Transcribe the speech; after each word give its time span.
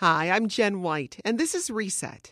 Hi, 0.00 0.28
I'm 0.28 0.46
Jen 0.48 0.82
White, 0.82 1.20
and 1.24 1.38
this 1.38 1.54
is 1.54 1.70
Reset. 1.70 2.30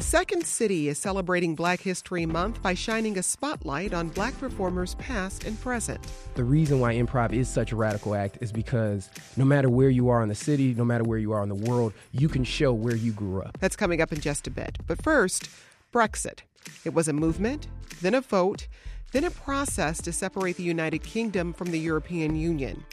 Second 0.00 0.44
City 0.44 0.88
is 0.88 0.98
celebrating 0.98 1.54
Black 1.54 1.80
History 1.80 2.26
Month 2.26 2.60
by 2.60 2.74
shining 2.74 3.16
a 3.16 3.22
spotlight 3.22 3.94
on 3.94 4.10
black 4.10 4.38
performers 4.38 4.96
past 4.96 5.44
and 5.44 5.58
present. 5.62 6.06
The 6.34 6.44
reason 6.44 6.78
why 6.78 6.96
improv 6.96 7.32
is 7.32 7.48
such 7.48 7.72
a 7.72 7.76
radical 7.76 8.14
act 8.14 8.36
is 8.42 8.52
because 8.52 9.08
no 9.38 9.46
matter 9.46 9.70
where 9.70 9.88
you 9.88 10.10
are 10.10 10.22
in 10.22 10.28
the 10.28 10.34
city, 10.34 10.74
no 10.74 10.84
matter 10.84 11.04
where 11.04 11.16
you 11.16 11.32
are 11.32 11.42
in 11.42 11.48
the 11.48 11.54
world, 11.54 11.94
you 12.12 12.28
can 12.28 12.44
show 12.44 12.74
where 12.74 12.96
you 12.96 13.12
grew 13.12 13.40
up. 13.40 13.56
That's 13.60 13.76
coming 13.76 14.02
up 14.02 14.12
in 14.12 14.20
just 14.20 14.46
a 14.46 14.50
bit. 14.50 14.76
But 14.86 15.02
first, 15.02 15.48
Brexit. 15.90 16.40
It 16.84 16.92
was 16.92 17.08
a 17.08 17.14
movement, 17.14 17.66
then 18.02 18.14
a 18.14 18.20
vote, 18.20 18.68
then 19.14 19.22
a 19.22 19.30
process 19.30 20.02
to 20.02 20.12
separate 20.12 20.56
the 20.56 20.64
United 20.64 21.04
Kingdom 21.04 21.52
from 21.52 21.70
the 21.70 21.78
European 21.78 22.34
Union. 22.34 22.84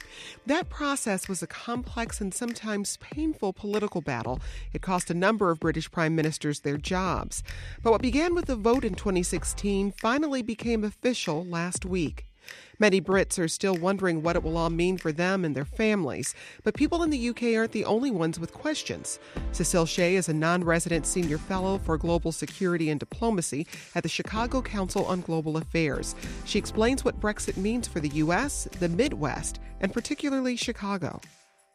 That 0.45 0.70
process 0.70 1.27
was 1.27 1.41
a 1.41 1.47
complex 1.47 2.21
and 2.21 2.31
sometimes 2.31 2.97
painful 2.97 3.53
political 3.53 4.02
battle. 4.02 4.39
It 4.71 4.84
cost 4.84 5.09
a 5.09 5.16
number 5.16 5.49
of 5.49 5.59
British 5.59 5.89
prime 5.89 6.16
ministers 6.16 6.59
their 6.59 6.77
jobs. 6.77 7.41
But 7.81 7.89
what 7.91 8.03
began 8.03 8.35
with 8.35 8.49
a 8.52 8.55
vote 8.55 8.85
in 8.85 8.94
2016 8.94 9.94
finally 9.94 10.44
became 10.44 10.84
official 10.84 11.44
last 11.44 11.85
week. 11.85 12.27
Many 12.79 12.99
Brits 12.99 13.37
are 13.37 13.47
still 13.47 13.75
wondering 13.75 14.23
what 14.23 14.35
it 14.35 14.43
will 14.43 14.57
all 14.57 14.69
mean 14.69 14.97
for 14.97 15.11
them 15.11 15.45
and 15.45 15.55
their 15.55 15.65
families, 15.65 16.33
but 16.63 16.73
people 16.73 17.03
in 17.03 17.09
the 17.09 17.29
UK 17.29 17.55
aren't 17.55 17.73
the 17.73 17.85
only 17.85 18.09
ones 18.09 18.39
with 18.39 18.53
questions. 18.53 19.19
Cecile 19.51 19.85
Shea 19.85 20.15
is 20.15 20.29
a 20.29 20.33
non 20.33 20.63
resident 20.63 21.05
senior 21.05 21.37
fellow 21.37 21.77
for 21.77 21.97
global 21.97 22.31
security 22.31 22.89
and 22.89 22.99
diplomacy 22.99 23.67
at 23.93 24.03
the 24.03 24.09
Chicago 24.09 24.61
Council 24.61 25.05
on 25.05 25.21
Global 25.21 25.57
Affairs. 25.57 26.15
She 26.45 26.59
explains 26.59 27.05
what 27.05 27.19
Brexit 27.19 27.57
means 27.57 27.87
for 27.87 27.99
the 27.99 28.09
US, 28.09 28.67
the 28.79 28.89
Midwest, 28.89 29.59
and 29.79 29.93
particularly 29.93 30.55
Chicago. 30.55 31.19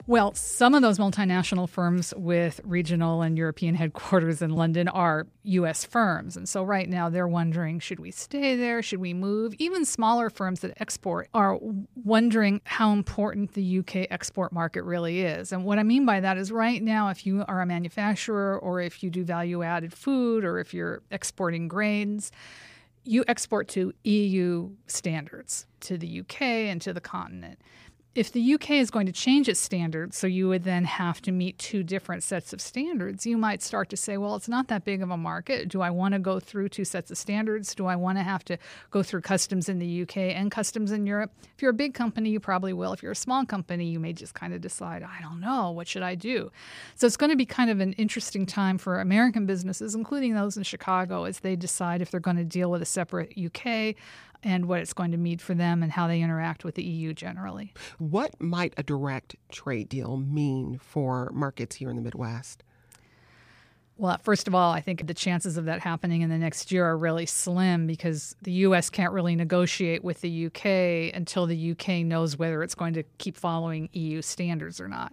Well, 0.09 0.35
some 0.35 0.77
of 0.77 0.83
those 0.83 0.99
multinational 0.99 1.69
firms 1.69 2.15
with 2.17 2.61
regional 2.63 3.23
and 3.23 3.37
European 3.37 3.75
headquarters 3.75 4.41
in 4.41 4.51
London 4.51 4.87
are 4.87 5.27
U.S. 5.43 5.85
firms. 5.85 6.37
And 6.37 6.49
so 6.49 6.63
right 6.63 6.89
now 6.89 7.09
they're 7.09 7.27
wondering 7.27 7.81
should 7.81 7.99
we 7.99 8.13
stay 8.13 8.55
there? 8.55 8.83
Should 8.83 9.01
we 9.01 9.13
move? 9.15 9.55
Even 9.59 9.85
smaller 9.85 10.31
firms 10.31 10.61
that 10.61 10.81
export 10.81 11.29
are 11.35 11.59
wondering 12.05 12.61
how 12.63 12.93
important 12.93 13.55
the 13.55 13.81
UK 13.81 14.07
export 14.09 14.53
market 14.53 14.85
really 14.85 15.23
is. 15.23 15.51
And 15.51 15.65
what 15.65 15.81
I 15.81 15.83
mean 15.83 16.07
by 16.07 16.21
that 16.21 16.39
is 16.39 16.53
right 16.53 16.81
now, 16.81 17.09
if 17.09 17.27
you 17.27 17.45
are 17.49 17.61
a 17.61 17.67
manufacturer 17.67 18.57
or 18.61 18.81
if 18.81 19.03
you 19.03 19.11
do 19.11 19.25
value 19.25 19.65
added 19.65 19.93
food 19.93 20.45
or 20.45 20.61
if 20.61 20.73
you're 20.73 21.03
exporting 21.11 21.67
grains, 21.67 22.31
you 23.03 23.25
export 23.27 23.67
to 23.69 23.93
EU 24.05 24.71
standards, 24.87 25.67
to 25.81 25.99
the 25.99 26.21
UK 26.21 26.43
and 26.43 26.81
to 26.83 26.93
the 26.93 27.01
continent 27.01 27.59
if 28.17 28.33
the 28.33 28.55
UK 28.55 28.71
is 28.71 28.91
going 28.91 29.05
to 29.05 29.13
change 29.13 29.47
its 29.47 29.61
standards, 29.61 30.17
so 30.17 30.27
you 30.27 30.49
would 30.49 30.65
then 30.65 30.85
have 30.85 31.21
to 31.23 31.31
meet 31.31 31.59
two 31.59 31.83
different 31.83 32.23
sets 32.23 32.55
of 32.55 32.63
standards, 32.63 33.27
you 33.27 33.37
might 33.37 33.63
start 33.63 33.91
to 33.91 33.97
say, 33.97 34.17
well, 34.17 34.35
it's 34.35 34.49
not 34.49 34.69
that 34.69 34.87
big 34.87 35.03
of 35.03 35.11
a 35.11 35.19
market. 35.19 35.69
Do 35.69 35.83
I 35.83 35.91
want 35.91 36.15
to 36.15 36.19
go 36.19 36.41
through 36.41 36.71
two 36.71 36.87
sets 36.87 37.11
of 37.11 37.19
standards? 37.19 37.75
Do 37.75 37.85
I 37.85 37.95
want 37.95 38.17
to 38.17 38.25
have 38.25 38.43
to 38.47 38.57
go 38.91 39.03
through 39.03 39.21
customs 39.21 39.69
in 39.69 39.79
the 39.79 40.03
UK 40.03 40.17
and 40.17 40.51
customs 40.51 40.93
in 40.93 41.07
Europe? 41.07 41.31
If 41.55 41.61
you're 41.61 41.73
a 41.73 41.75
big 41.75 41.93
company, 41.93 42.31
you 42.31 42.41
probably 42.41 42.73
will. 42.73 42.95
If 42.95 43.03
you're 43.03 43.13
a 43.13 43.17
small 43.17 43.45
company, 43.45 43.85
you 43.85 44.01
may 44.01 44.15
just 44.15 44.33
kind 44.33 44.55
of 44.55 44.63
decide, 44.63 45.03
I 45.03 45.21
don't 45.21 45.41
know, 45.41 45.71
what 45.71 45.87
should 45.87 46.03
I 46.03 46.15
do? 46.15 46.51
So 46.95 47.07
it's 47.07 47.19
going 47.19 47.31
to 47.31 47.37
be 47.37 47.47
kind 47.47 47.69
of 47.69 47.81
an 47.81 47.93
interesting 47.95 48.47
time 48.47 48.79
for 48.79 48.99
American 48.99 49.45
businesses, 49.45 49.95
including 49.95 50.33
those 50.33 50.57
in 50.57 50.63
Chicago, 50.63 51.25
as 51.25 51.41
they 51.41 51.55
decide 51.55 52.01
if 52.01 52.11
they're 52.11 52.19
going 52.19 52.39
to 52.39 52.45
deal 52.45 52.71
with 52.71 52.81
a 52.81 52.87
separate 52.87 53.35
UK 53.37 53.95
and 54.47 54.67
what 54.67 54.79
it's 54.79 54.93
going 54.93 55.11
to 55.11 55.17
mean 55.17 55.39
for 55.39 55.55
them 55.55 55.83
and 55.83 55.91
how 55.91 56.07
they 56.07 56.23
interact 56.23 56.65
with 56.65 56.77
the 56.77 56.85
EU 56.85 57.13
generally. 57.13 57.75
What 57.99 58.41
might 58.41 58.73
a 58.77 58.85
direct 58.85 59.35
trade 59.51 59.89
deal 59.89 60.17
mean 60.17 60.79
for 60.79 61.31
markets 61.35 61.75
here 61.75 61.91
in 61.91 61.97
the 61.97 62.03
Midwest? 62.03 62.63
Well, 63.99 64.17
first 64.23 64.47
of 64.47 64.55
all, 64.55 64.73
I 64.73 64.81
think 64.81 65.09
the 65.09 65.15
chances 65.15 65.57
of 65.57 65.65
that 65.65 65.81
happening 65.81 66.23
in 66.23 66.31
the 66.31 66.39
next 66.39 66.71
year 66.71 66.85
are 66.85 66.97
really 66.97 67.27
slim 67.27 67.89
because 67.89 68.37
the 68.41 68.53
U.S. 68.53 68.89
can't 68.89 69.13
really 69.13 69.35
negotiate 69.35 70.05
with 70.05 70.21
the 70.21 70.31
U.K. 70.31 71.11
until 71.13 71.47
the 71.47 71.57
U.K. 71.57 72.05
knows 72.05 72.39
whether 72.39 72.63
it's 72.63 72.75
going 72.75 72.95
to 72.95 73.03
keep 73.19 73.37
following 73.37 73.89
EU 73.95 74.23
standards 74.23 74.81
or 74.81 74.87
not. 74.87 75.13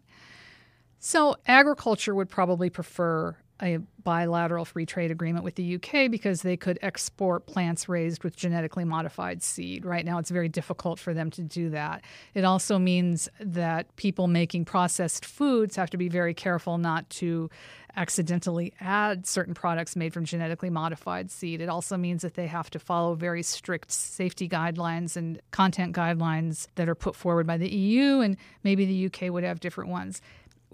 So, 0.99 1.37
agriculture 1.47 2.13
would 2.13 2.29
probably 2.29 2.69
prefer 2.69 3.35
a 3.61 3.77
bilateral 4.03 4.65
free 4.65 4.85
trade 4.85 5.11
agreement 5.11 5.45
with 5.45 5.55
the 5.55 5.75
UK 5.75 6.11
because 6.11 6.41
they 6.41 6.57
could 6.57 6.77
export 6.81 7.45
plants 7.45 7.87
raised 7.87 8.23
with 8.23 8.35
genetically 8.35 8.83
modified 8.83 9.41
seed. 9.41 9.85
Right 9.85 10.05
now, 10.05 10.17
it's 10.17 10.29
very 10.29 10.49
difficult 10.49 10.99
for 10.99 11.13
them 11.13 11.29
to 11.31 11.41
do 11.41 11.69
that. 11.69 12.03
It 12.33 12.43
also 12.43 12.77
means 12.77 13.29
that 13.39 13.95
people 13.95 14.27
making 14.27 14.65
processed 14.65 15.25
foods 15.25 15.75
have 15.75 15.89
to 15.91 15.97
be 15.97 16.09
very 16.09 16.33
careful 16.33 16.77
not 16.77 17.09
to 17.11 17.49
accidentally 17.95 18.73
add 18.81 19.27
certain 19.27 19.53
products 19.53 19.95
made 19.95 20.13
from 20.13 20.25
genetically 20.25 20.69
modified 20.69 21.29
seed. 21.29 21.61
It 21.61 21.69
also 21.69 21.95
means 21.95 22.23
that 22.23 22.33
they 22.33 22.47
have 22.47 22.69
to 22.71 22.79
follow 22.79 23.13
very 23.13 23.43
strict 23.43 23.91
safety 23.91 24.49
guidelines 24.49 25.15
and 25.15 25.39
content 25.51 25.95
guidelines 25.95 26.67
that 26.75 26.89
are 26.89 26.95
put 26.95 27.15
forward 27.15 27.45
by 27.45 27.57
the 27.57 27.69
EU, 27.69 28.19
and 28.19 28.35
maybe 28.63 28.85
the 28.85 29.05
UK 29.05 29.31
would 29.31 29.43
have 29.43 29.59
different 29.59 29.91
ones 29.91 30.21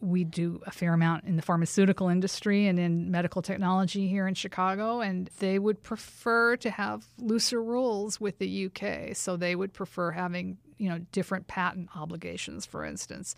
we 0.02 0.24
do 0.24 0.62
a 0.66 0.72
fair 0.72 0.94
amount 0.94 1.26
in 1.26 1.36
the 1.36 1.42
pharmaceutical 1.42 2.10
industry 2.10 2.68
and 2.68 2.80
in 2.80 3.12
medical 3.12 3.42
technology 3.42 4.08
here 4.08 4.28
in 4.28 4.34
Chicago, 4.34 5.02
and 5.02 5.30
they 5.40 5.60
would 5.60 5.84
prefer 5.84 6.56
to 6.58 6.70
have 6.70 7.06
looser 7.18 7.62
rules 7.62 8.20
with 8.20 8.38
the 8.40 8.66
UK. 8.66 9.16
So 9.16 9.38
they 9.38 9.56
would 9.56 9.74
prefer 9.74 10.12
having, 10.12 10.58
you 10.78 10.90
know, 10.90 11.00
different 11.12 11.48
patent 11.48 11.90
obligations, 11.96 12.66
for 12.66 12.86
instance. 12.86 13.36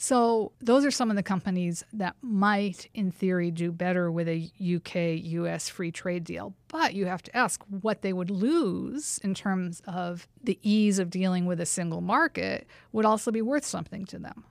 So 0.00 0.52
those 0.60 0.84
are 0.84 0.92
some 0.92 1.10
of 1.10 1.16
the 1.16 1.24
companies 1.24 1.82
that 1.92 2.14
might, 2.22 2.88
in 2.94 3.10
theory, 3.10 3.50
do 3.50 3.72
better 3.72 4.12
with 4.12 4.28
a 4.28 4.48
UK 4.76 5.20
US 5.24 5.68
free 5.68 5.90
trade 5.90 6.22
deal. 6.22 6.54
But 6.68 6.94
you 6.94 7.06
have 7.06 7.22
to 7.24 7.36
ask 7.36 7.64
what 7.68 8.02
they 8.02 8.12
would 8.12 8.30
lose 8.30 9.18
in 9.24 9.34
terms 9.34 9.82
of 9.88 10.28
the 10.42 10.56
ease 10.62 11.00
of 11.00 11.10
dealing 11.10 11.46
with 11.46 11.60
a 11.60 11.66
single 11.66 12.00
market 12.00 12.68
would 12.92 13.04
also 13.04 13.32
be 13.32 13.42
worth 13.42 13.64
something 13.64 14.04
to 14.06 14.20
them. 14.20 14.44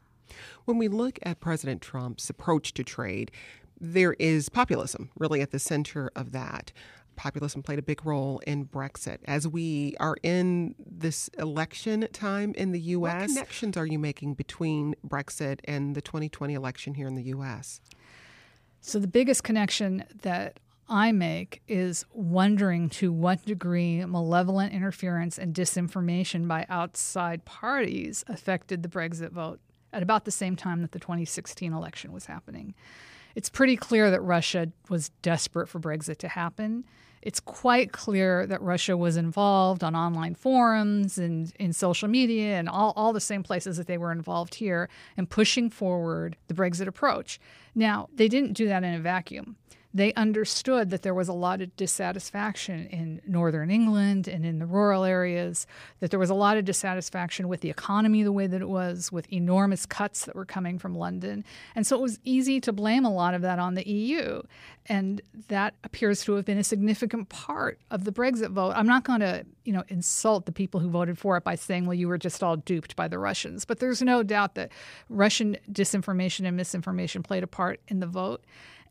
When 0.65 0.77
we 0.77 0.87
look 0.87 1.19
at 1.23 1.39
President 1.39 1.81
Trump's 1.81 2.29
approach 2.29 2.73
to 2.75 2.83
trade, 2.83 3.31
there 3.79 4.13
is 4.13 4.49
populism 4.49 5.09
really 5.17 5.41
at 5.41 5.51
the 5.51 5.59
center 5.59 6.11
of 6.15 6.31
that. 6.31 6.71
Populism 7.15 7.63
played 7.63 7.79
a 7.79 7.83
big 7.83 8.05
role 8.05 8.39
in 8.45 8.65
Brexit. 8.65 9.17
As 9.25 9.47
we 9.47 9.95
are 9.99 10.17
in 10.21 10.75
this 10.79 11.29
election 11.39 12.07
time 12.13 12.53
in 12.55 12.71
the 12.71 12.79
U.S., 12.79 13.13
what 13.13 13.27
connections 13.27 13.75
are 13.77 13.87
you 13.87 13.97
making 13.97 14.35
between 14.35 14.93
Brexit 15.05 15.59
and 15.65 15.95
the 15.95 16.01
2020 16.01 16.53
election 16.53 16.93
here 16.93 17.07
in 17.07 17.15
the 17.15 17.23
U.S.? 17.23 17.81
So, 18.81 18.99
the 18.99 19.07
biggest 19.07 19.43
connection 19.43 20.05
that 20.21 20.59
I 20.87 21.11
make 21.11 21.61
is 21.67 22.05
wondering 22.11 22.89
to 22.89 23.11
what 23.11 23.43
degree 23.45 24.05
malevolent 24.05 24.73
interference 24.73 25.37
and 25.37 25.53
disinformation 25.53 26.47
by 26.47 26.65
outside 26.69 27.45
parties 27.45 28.23
affected 28.27 28.83
the 28.83 28.89
Brexit 28.89 29.31
vote 29.31 29.59
at 29.93 30.03
about 30.03 30.25
the 30.25 30.31
same 30.31 30.55
time 30.55 30.81
that 30.81 30.91
the 30.91 30.99
2016 30.99 31.73
election 31.73 32.11
was 32.11 32.25
happening. 32.25 32.73
It's 33.35 33.49
pretty 33.49 33.75
clear 33.75 34.09
that 34.09 34.21
Russia 34.21 34.71
was 34.89 35.09
desperate 35.21 35.69
for 35.69 35.79
Brexit 35.79 36.17
to 36.17 36.27
happen. 36.27 36.85
It's 37.21 37.39
quite 37.39 37.91
clear 37.91 38.47
that 38.47 38.61
Russia 38.61 38.95
was 38.95 39.17
involved 39.17 39.83
on 39.83 39.95
online 39.95 40.33
forums 40.33 41.17
and 41.17 41.51
in 41.59 41.73
social 41.73 42.07
media 42.07 42.57
and 42.57 42.69
all, 42.69 42.93
all 42.95 43.11
the 43.13 43.19
same 43.19 43.43
places 43.43 43.77
that 43.77 43.87
they 43.87 43.97
were 43.97 44.11
involved 44.11 44.55
here 44.55 44.89
in 45.17 45.27
pushing 45.27 45.69
forward 45.69 46.37
the 46.47 46.53
Brexit 46.53 46.87
approach. 46.87 47.39
Now, 47.75 48.09
they 48.15 48.27
didn't 48.27 48.53
do 48.53 48.67
that 48.67 48.83
in 48.83 48.93
a 48.93 48.99
vacuum 48.99 49.55
they 49.93 50.13
understood 50.13 50.89
that 50.89 51.01
there 51.01 51.13
was 51.13 51.27
a 51.27 51.33
lot 51.33 51.61
of 51.61 51.75
dissatisfaction 51.75 52.87
in 52.87 53.21
northern 53.25 53.71
England 53.71 54.27
and 54.27 54.45
in 54.45 54.59
the 54.59 54.65
rural 54.65 55.03
areas, 55.03 55.65
that 56.01 56.11
there 56.11 56.19
was 56.19 56.29
a 56.29 56.35
lot 56.35 56.57
of 56.57 56.65
dissatisfaction 56.65 57.47
with 57.47 57.61
the 57.61 57.69
economy 57.69 58.21
the 58.21 58.31
way 58.31 58.47
that 58.47 58.61
it 58.61 58.69
was, 58.69 59.11
with 59.11 59.31
enormous 59.31 59.85
cuts 59.85 60.25
that 60.25 60.35
were 60.35 60.45
coming 60.45 60.77
from 60.77 60.93
London. 60.93 61.43
And 61.73 61.87
so 61.87 61.97
it 61.97 62.01
was 62.01 62.19
easy 62.23 62.59
to 62.61 62.73
blame 62.73 63.05
a 63.05 63.13
lot 63.13 63.33
of 63.33 63.41
that 63.41 63.59
on 63.59 63.75
the 63.75 63.87
EU. 63.87 64.41
And 64.87 65.21
that 65.47 65.73
appears 65.83 66.23
to 66.23 66.33
have 66.33 66.45
been 66.45 66.57
a 66.57 66.63
significant 66.63 67.29
part 67.29 67.79
of 67.91 68.03
the 68.03 68.11
Brexit 68.11 68.51
vote. 68.51 68.73
I'm 68.75 68.87
not 68.87 69.03
going 69.03 69.19
to, 69.19 69.45
you 69.65 69.73
know, 69.73 69.83
insult 69.89 70.45
the 70.45 70.51
people 70.51 70.79
who 70.79 70.89
voted 70.89 71.17
for 71.17 71.37
it 71.37 71.43
by 71.43 71.55
saying, 71.55 71.85
well, 71.85 71.93
you 71.93 72.07
were 72.07 72.17
just 72.17 72.43
all 72.43 72.55
duped 72.55 72.95
by 72.95 73.07
the 73.07 73.19
Russians. 73.19 73.65
But 73.65 73.79
there's 73.79 74.01
no 74.01 74.23
doubt 74.23 74.55
that 74.55 74.71
Russian 75.09 75.57
disinformation 75.71 76.45
and 76.45 76.55
misinformation 76.55 77.23
played 77.23 77.43
a 77.43 77.47
part 77.47 77.81
in 77.87 77.99
the 77.99 78.07
vote. 78.07 78.43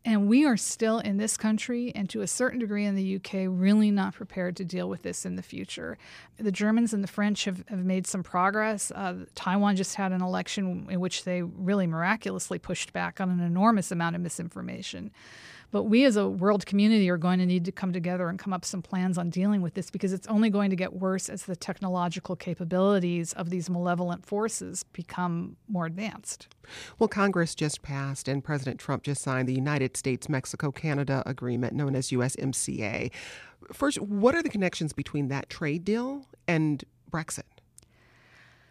And 0.06 0.29
we 0.29 0.44
are 0.47 0.56
still 0.56 1.00
in 1.00 1.17
this 1.17 1.37
country 1.37 1.91
and 1.97 2.08
to 2.11 2.20
a 2.20 2.29
certain 2.29 2.61
degree 2.61 2.85
in 2.85 2.94
the 2.94 3.17
UK 3.17 3.49
really 3.49 3.91
not 3.91 4.14
prepared 4.14 4.55
to 4.56 4.64
deal 4.64 4.88
with 4.88 5.03
this 5.03 5.26
in 5.26 5.35
the 5.35 5.43
future. 5.43 5.99
The 6.37 6.53
Germans 6.53 6.94
and 6.94 7.03
the 7.03 7.08
French 7.08 7.44
have, 7.47 7.64
have 7.67 7.85
made 7.85 8.06
some 8.06 8.23
progress. 8.23 8.93
Uh, 8.93 9.25
Taiwan 9.35 9.75
just 9.75 9.97
had 9.97 10.12
an 10.12 10.23
election 10.23 10.87
in 10.88 11.00
which 11.00 11.25
they 11.25 11.43
really 11.43 11.88
miraculously 11.88 12.61
pushed 12.61 12.93
back 12.93 13.20
on 13.20 13.31
an 13.31 13.41
enormous 13.41 13.91
amount 13.91 14.14
of 14.14 14.23
misinformation. 14.23 15.11
But 15.71 15.85
we 15.85 16.05
as 16.05 16.17
a 16.17 16.29
world 16.29 16.67
community 16.67 17.09
are 17.11 17.17
going 17.17 17.39
to 17.39 17.47
need 17.47 17.65
to 17.65 17.73
come 17.73 17.93
together 17.93 18.29
and 18.29 18.39
come 18.39 18.53
up 18.53 18.65
some 18.65 18.83
plans 18.83 19.19
on 19.19 19.31
dealing 19.31 19.63
with 19.63 19.75
this 19.75 19.91
because 19.91 20.13
it's 20.13 20.27
only 20.29 20.51
going 20.51 20.71
to 20.71 20.77
get 20.77 20.95
worse 20.95 21.29
as 21.29 21.45
the 21.45 21.57
technological 21.57 22.37
capabilities 22.37 23.33
of 23.35 23.51
these 23.51 23.69
malevolent 23.69 24.25
forces 24.25 24.83
become 24.85 25.57
more 25.69 25.87
advanced. 25.87 26.49
Well, 26.99 27.09
Congress 27.09 27.55
just 27.55 27.83
passed 27.83 28.29
and 28.29 28.43
President 28.43 28.79
Trump 28.81 29.03
just 29.03 29.23
signed 29.23 29.49
the 29.49 29.55
United 29.55 29.97
States 29.97 30.29
Mexico 30.29 30.71
Canada 30.71 31.23
Agreement 31.27 31.75
known 31.75 31.95
as 31.95 32.11
USMCA. 32.11 33.11
First, 33.73 34.01
what 34.01 34.35
are 34.35 34.43
the 34.43 34.49
connections 34.49 34.93
between 34.93 35.29
that 35.29 35.51
trade 35.51 35.85
deal 35.85 36.27
and 36.47 36.85
Brexit? 37.11 37.43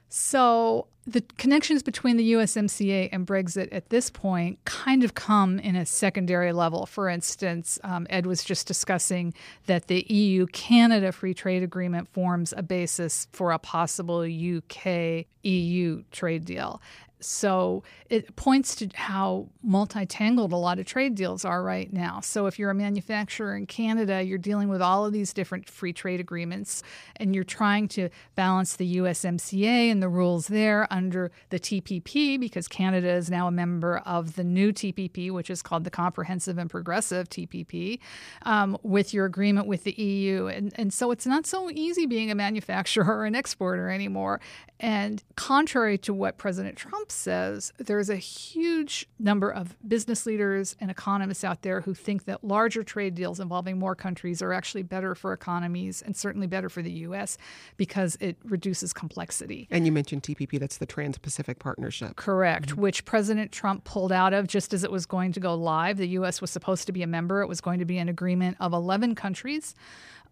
So 0.10 0.88
the 1.08 1.22
connections 1.38 1.84
between 1.84 2.18
the 2.18 2.34
USMCA 2.34 3.10
and 3.12 3.28
Brexit 3.28 3.70
at 3.72 3.90
this 3.90 4.10
point 4.10 4.58
kind 4.66 5.04
of 5.04 5.14
come 5.14 5.60
in 5.60 5.76
a 5.76 5.86
secondary 5.86 6.52
level. 6.52 6.88
For 6.88 7.10
instance, 7.10 7.78
um, 7.84 8.08
Ed 8.10 8.26
was 8.26 8.44
just 8.44 8.66
discussing 8.66 9.34
that 9.68 9.88
the 9.88 10.02
EU 10.12 10.48
Canada 10.48 11.12
Free 11.12 11.36
Trade 11.36 11.62
Agreement 11.62 12.08
forms 12.10 12.54
a 12.58 12.64
basis 12.64 13.28
for 13.32 13.52
a 13.52 13.60
possible 13.60 14.22
UK 14.22 15.26
EU 15.44 16.04
trade 16.12 16.44
deal. 16.44 16.82
So 17.20 17.84
it 18.10 18.36
points 18.36 18.76
to 18.76 18.90
how 18.94 19.50
multi 19.64 20.06
tangled 20.06 20.52
a 20.52 20.58
lot 20.58 20.80
of 20.80 20.86
trade 20.86 21.16
deals 21.16 21.44
are 21.46 21.64
right 21.64 21.92
now. 21.92 22.20
So 22.22 22.46
if 22.46 22.60
you're 22.60 22.70
a 22.70 22.76
manufacturer 22.76 23.56
in 23.56 23.66
Canada, 23.66 24.22
you're 24.22 24.38
dealing 24.38 24.70
with 24.70 24.82
all 24.82 25.06
of 25.06 25.14
these 25.14 25.34
different 25.34 25.70
free 25.70 25.94
trade 25.94 26.20
agreements 26.20 26.84
and 27.16 27.34
you're 27.34 27.44
trying 27.44 27.88
to 27.90 28.10
balance 28.36 28.76
the 28.76 28.98
USMCA 28.98 29.92
and 29.92 30.04
the 30.04 30.10
rules 30.10 30.48
there 30.48 30.88
under 30.92 31.32
the 31.50 31.60
TPP 31.60 32.40
because 32.40 32.68
Canada 32.68 33.10
is 33.10 33.30
now 33.30 33.48
a 33.48 33.52
member 33.52 33.98
of 34.06 34.36
the 34.36 34.44
new 34.44 34.72
TPP, 34.72 35.32
which 35.32 35.50
is 35.50 35.62
called 35.62 35.84
the 35.84 35.90
Comprehensive 35.90 36.58
and 36.58 36.70
Progressive 36.70 37.30
TPP, 37.30 38.00
um, 38.44 38.78
with 38.84 39.14
your 39.14 39.26
agreement 39.26 39.68
with 39.68 39.84
the 39.84 39.94
EU. 39.94 40.48
And, 40.48 40.74
and 40.76 40.94
so 40.94 41.12
it's 41.12 41.26
not 41.26 41.46
so 41.46 41.70
easy 41.72 42.06
being 42.06 42.30
a 42.30 42.36
manufacturer 42.36 43.06
or 43.06 43.26
an 43.26 43.36
exporter 43.36 43.90
anymore. 43.90 44.42
And 44.80 45.24
contrary 45.36 45.98
to 46.00 46.14
what 46.14 46.38
President 46.38 46.76
Trump 46.76 47.05
says, 47.12 47.72
there's 47.78 48.10
a 48.10 48.16
huge 48.16 49.08
number 49.20 49.50
of 49.50 49.76
business 49.88 50.26
leaders 50.26 50.76
and 50.80 50.90
economists 50.92 51.44
out 51.44 51.62
there 51.62 51.82
who 51.82 51.94
think 51.94 52.26
that 52.26 52.44
larger 52.44 52.84
trade 52.84 53.16
deals 53.16 53.40
involving 53.40 53.80
more 53.80 53.96
countries 53.96 54.42
are 54.42 54.54
actually 54.54 54.84
better 54.84 55.16
for 55.16 55.34
economies 55.34 56.02
and 56.02 56.16
certainly 56.16 56.48
better 56.48 56.70
for 56.70 56.82
the 56.82 56.92
U.S. 56.92 57.38
because 57.78 58.18
it 58.20 58.38
reduces 58.44 58.94
complexity. 58.94 59.68
And 59.72 59.86
you 59.86 59.92
mentioned 59.92 60.24
TPP, 60.24 60.60
that's 60.60 60.78
the 60.78 60.86
Trans 60.86 61.18
Pacific 61.18 61.60
Partnership. 61.60 62.16
Correct, 62.16 62.70
mm-hmm. 62.70 62.82
which 62.82 63.06
President 63.06 63.52
Trump 63.52 63.84
pulled 63.84 64.12
out 64.12 64.34
of 64.34 64.48
just 64.48 64.74
as 64.74 64.84
it 64.84 64.92
was 64.92 65.06
going 65.06 65.32
to 65.34 65.40
go 65.40 65.56
live. 65.56 65.98
The 65.98 66.08
U.S. 66.10 66.42
was 66.42 66.52
supposed 66.52 66.86
to 66.88 66.92
be 66.92 67.04
a 67.04 67.08
member, 67.08 67.42
it 67.42 67.48
was 67.48 67.62
going 67.62 67.80
to 67.80 67.86
be 67.86 67.98
an 67.98 68.10
agreement 68.10 68.58
of 68.60 68.74
11 68.74 69.16
countries. 69.16 69.76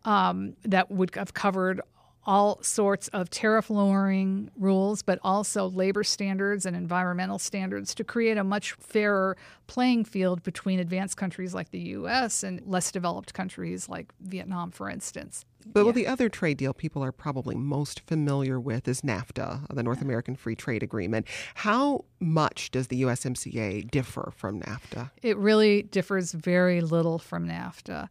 Um, 0.06 0.58
that 0.64 0.92
would 0.92 1.16
have 1.16 1.34
covered 1.34 1.80
all 2.26 2.62
sorts 2.62 3.08
of 3.10 3.30
tariff 3.30 3.70
lowering 3.70 4.50
rules, 4.58 5.02
but 5.02 5.20
also 5.24 5.68
labor 5.68 6.04
standards 6.04 6.66
and 6.66 6.76
environmental 6.76 7.40
standards 7.40 7.94
to 7.96 8.04
create 8.04 8.38
a 8.38 8.44
much 8.44 8.74
fairer 8.74 9.38
playing 9.68 10.06
field 10.06 10.44
between 10.44 10.80
advanced 10.80 11.18
countries 11.18 11.54
like 11.54 11.72
the 11.72 11.80
US 11.80 12.44
and 12.44 12.62
less 12.66 12.92
developed 12.92 13.34
countries 13.34 13.90
like 13.90 14.14
Vietnam, 14.22 14.72
for 14.72 14.90
instance. 14.90 15.46
But 15.66 15.80
yeah. 15.80 15.84
well, 15.86 15.94
the 15.94 16.08
other 16.08 16.30
trade 16.30 16.58
deal 16.58 16.74
people 16.74 17.04
are 17.04 17.12
probably 17.12 17.56
most 17.56 18.02
familiar 18.02 18.60
with 18.60 18.88
is 18.88 19.02
NAFTA, 19.02 19.68
the 19.74 19.84
North 19.84 20.02
American 20.02 20.36
Free 20.36 20.56
Trade 20.56 20.84
Agreement. 20.84 21.28
How 21.56 22.06
much 22.20 22.72
does 22.72 22.88
the 22.88 23.02
USMCA 23.04 23.90
differ 23.90 24.34
from 24.36 24.62
NAFTA? 24.62 25.12
It 25.22 25.38
really 25.38 25.84
differs 25.84 26.34
very 26.34 26.82
little 26.82 27.18
from 27.18 27.48
NAFTA 27.48 28.10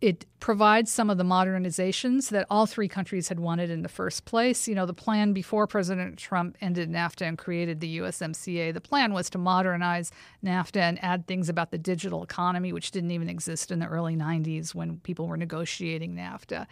it 0.00 0.26
provides 0.40 0.92
some 0.92 1.08
of 1.08 1.16
the 1.16 1.24
modernizations 1.24 2.28
that 2.28 2.46
all 2.50 2.66
three 2.66 2.88
countries 2.88 3.28
had 3.28 3.40
wanted 3.40 3.70
in 3.70 3.82
the 3.82 3.88
first 3.88 4.26
place. 4.26 4.68
You 4.68 4.74
know, 4.74 4.84
the 4.84 4.92
plan 4.92 5.32
before 5.32 5.66
President 5.66 6.18
Trump 6.18 6.56
ended 6.60 6.90
NAFTA 6.90 7.26
and 7.26 7.38
created 7.38 7.80
the 7.80 7.98
USMCA, 7.98 8.74
the 8.74 8.80
plan 8.80 9.14
was 9.14 9.30
to 9.30 9.38
modernize 9.38 10.12
NAFTA 10.44 10.80
and 10.80 11.02
add 11.02 11.26
things 11.26 11.48
about 11.48 11.70
the 11.70 11.78
digital 11.78 12.22
economy, 12.22 12.72
which 12.72 12.90
didn't 12.90 13.10
even 13.10 13.30
exist 13.30 13.70
in 13.70 13.78
the 13.78 13.86
early 13.86 14.16
90s 14.16 14.74
when 14.74 14.98
people 14.98 15.26
were 15.26 15.36
negotiating 15.36 16.14
NAFTA. 16.14 16.66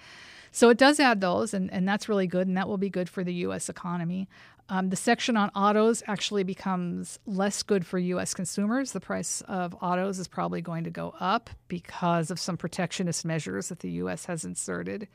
So 0.55 0.69
it 0.69 0.79
does 0.79 1.01
add 1.01 1.21
those, 1.21 1.53
and, 1.53 1.73
and 1.73 1.89
that's 1.89 2.09
really 2.09 2.29
good, 2.29 2.47
and 2.47 2.57
that 2.57 2.69
will 2.69 2.79
be 2.79 2.89
good 2.89 3.09
for 3.09 3.25
the 3.25 3.35
U.S. 3.35 3.69
economy. 3.69 4.29
Um, 4.69 4.89
the 4.89 4.97
section 4.97 5.37
on 5.37 5.51
autos 5.51 6.03
actually 6.07 6.43
becomes 6.43 7.19
less 7.27 7.63
good 7.63 7.87
for 7.87 7.99
U.S. 7.99 8.33
consumers. 8.33 8.93
The 8.93 9.01
price 9.01 9.43
of 9.43 9.77
autos 9.83 10.19
is 10.19 10.27
probably 10.27 10.63
going 10.63 10.85
to 10.85 10.91
go 10.91 11.15
up 11.21 11.51
because 11.69 12.31
of 12.31 12.41
some 12.41 12.57
protectionist 12.57 13.25
measures 13.27 13.69
that 13.69 13.81
the 13.81 13.91
U.S. 13.91 14.25
has 14.25 14.45
inserted. 14.45 15.07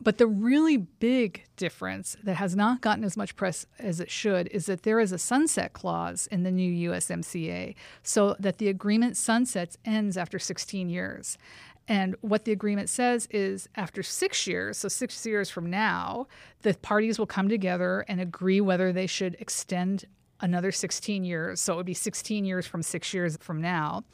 But 0.00 0.18
the 0.18 0.26
really 0.26 0.76
big 0.76 1.44
difference 1.56 2.16
that 2.22 2.34
has 2.34 2.54
not 2.54 2.80
gotten 2.80 3.04
as 3.04 3.16
much 3.16 3.36
press 3.36 3.66
as 3.78 3.98
it 4.00 4.10
should 4.10 4.48
is 4.48 4.66
that 4.66 4.82
there 4.82 5.00
is 5.00 5.12
a 5.12 5.18
sunset 5.18 5.72
clause 5.72 6.26
in 6.30 6.42
the 6.42 6.50
new 6.50 6.90
USMCA 6.90 7.74
so 8.02 8.36
that 8.38 8.58
the 8.58 8.68
agreement 8.68 9.16
sunsets 9.16 9.78
ends 9.84 10.16
after 10.16 10.38
16 10.38 10.90
years. 10.90 11.38
And 11.88 12.16
what 12.20 12.44
the 12.44 12.52
agreement 12.52 12.88
says 12.88 13.28
is 13.30 13.68
after 13.76 14.02
six 14.02 14.46
years, 14.46 14.78
so 14.78 14.88
six 14.88 15.24
years 15.24 15.50
from 15.50 15.70
now, 15.70 16.26
the 16.62 16.74
parties 16.74 17.18
will 17.18 17.26
come 17.26 17.48
together 17.48 18.04
and 18.08 18.20
agree 18.20 18.60
whether 18.60 18.92
they 18.92 19.06
should 19.06 19.36
extend 19.38 20.06
another 20.40 20.72
16 20.72 21.24
years. 21.24 21.60
So 21.60 21.74
it 21.74 21.76
would 21.76 21.86
be 21.86 21.94
16 21.94 22.44
years 22.44 22.66
from 22.66 22.82
six 22.82 23.14
years 23.14 23.36
from 23.40 23.60
now. 23.60 24.04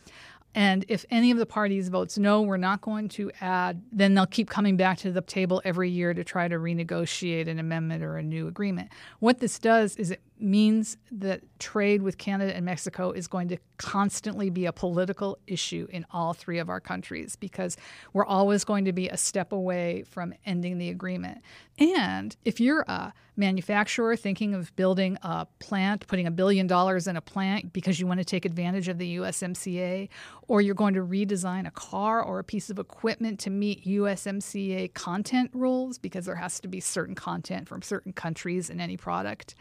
And 0.54 0.84
if 0.88 1.06
any 1.10 1.30
of 1.30 1.38
the 1.38 1.46
parties 1.46 1.88
votes 1.88 2.18
no, 2.18 2.42
we're 2.42 2.58
not 2.58 2.82
going 2.82 3.08
to 3.10 3.30
add, 3.40 3.80
then 3.90 4.12
they'll 4.12 4.26
keep 4.26 4.50
coming 4.50 4.76
back 4.76 4.98
to 4.98 5.10
the 5.10 5.22
table 5.22 5.62
every 5.64 5.88
year 5.88 6.12
to 6.12 6.22
try 6.22 6.46
to 6.46 6.56
renegotiate 6.56 7.48
an 7.48 7.58
amendment 7.58 8.04
or 8.04 8.18
a 8.18 8.22
new 8.22 8.48
agreement. 8.48 8.90
What 9.18 9.38
this 9.38 9.58
does 9.58 9.96
is 9.96 10.10
it 10.10 10.20
means 10.42 10.96
that 11.10 11.42
trade 11.58 12.02
with 12.02 12.18
Canada 12.18 12.54
and 12.54 12.64
Mexico 12.64 13.12
is 13.12 13.28
going 13.28 13.48
to 13.48 13.58
constantly 13.76 14.50
be 14.50 14.66
a 14.66 14.72
political 14.72 15.38
issue 15.46 15.86
in 15.90 16.06
all 16.10 16.32
three 16.32 16.58
of 16.58 16.68
our 16.68 16.80
countries 16.80 17.36
because 17.36 17.76
we're 18.12 18.24
always 18.24 18.64
going 18.64 18.84
to 18.84 18.92
be 18.92 19.08
a 19.08 19.16
step 19.16 19.52
away 19.52 20.04
from 20.04 20.34
ending 20.44 20.78
the 20.78 20.88
agreement. 20.88 21.42
And 21.78 22.36
if 22.44 22.60
you're 22.60 22.84
a 22.86 23.12
manufacturer 23.36 24.14
thinking 24.14 24.54
of 24.54 24.74
building 24.76 25.16
a 25.22 25.46
plant, 25.58 26.06
putting 26.06 26.26
a 26.26 26.30
billion 26.30 26.66
dollars 26.66 27.06
in 27.06 27.16
a 27.16 27.20
plant 27.20 27.72
because 27.72 27.98
you 27.98 28.06
want 28.06 28.18
to 28.20 28.24
take 28.24 28.44
advantage 28.44 28.88
of 28.88 28.98
the 28.98 29.16
USMCA, 29.16 30.08
or 30.48 30.60
you're 30.60 30.74
going 30.74 30.94
to 30.94 31.00
redesign 31.00 31.66
a 31.66 31.70
car 31.70 32.22
or 32.22 32.38
a 32.38 32.44
piece 32.44 32.68
of 32.68 32.78
equipment 32.78 33.40
to 33.40 33.50
meet 33.50 33.84
USMCA 33.86 34.92
content 34.92 35.50
rules 35.54 35.98
because 35.98 36.26
there 36.26 36.36
has 36.36 36.60
to 36.60 36.68
be 36.68 36.78
certain 36.78 37.14
content 37.14 37.68
from 37.68 37.80
certain 37.80 38.12
countries 38.12 38.68
in 38.68 38.80
any 38.80 38.96
product, 38.96 39.54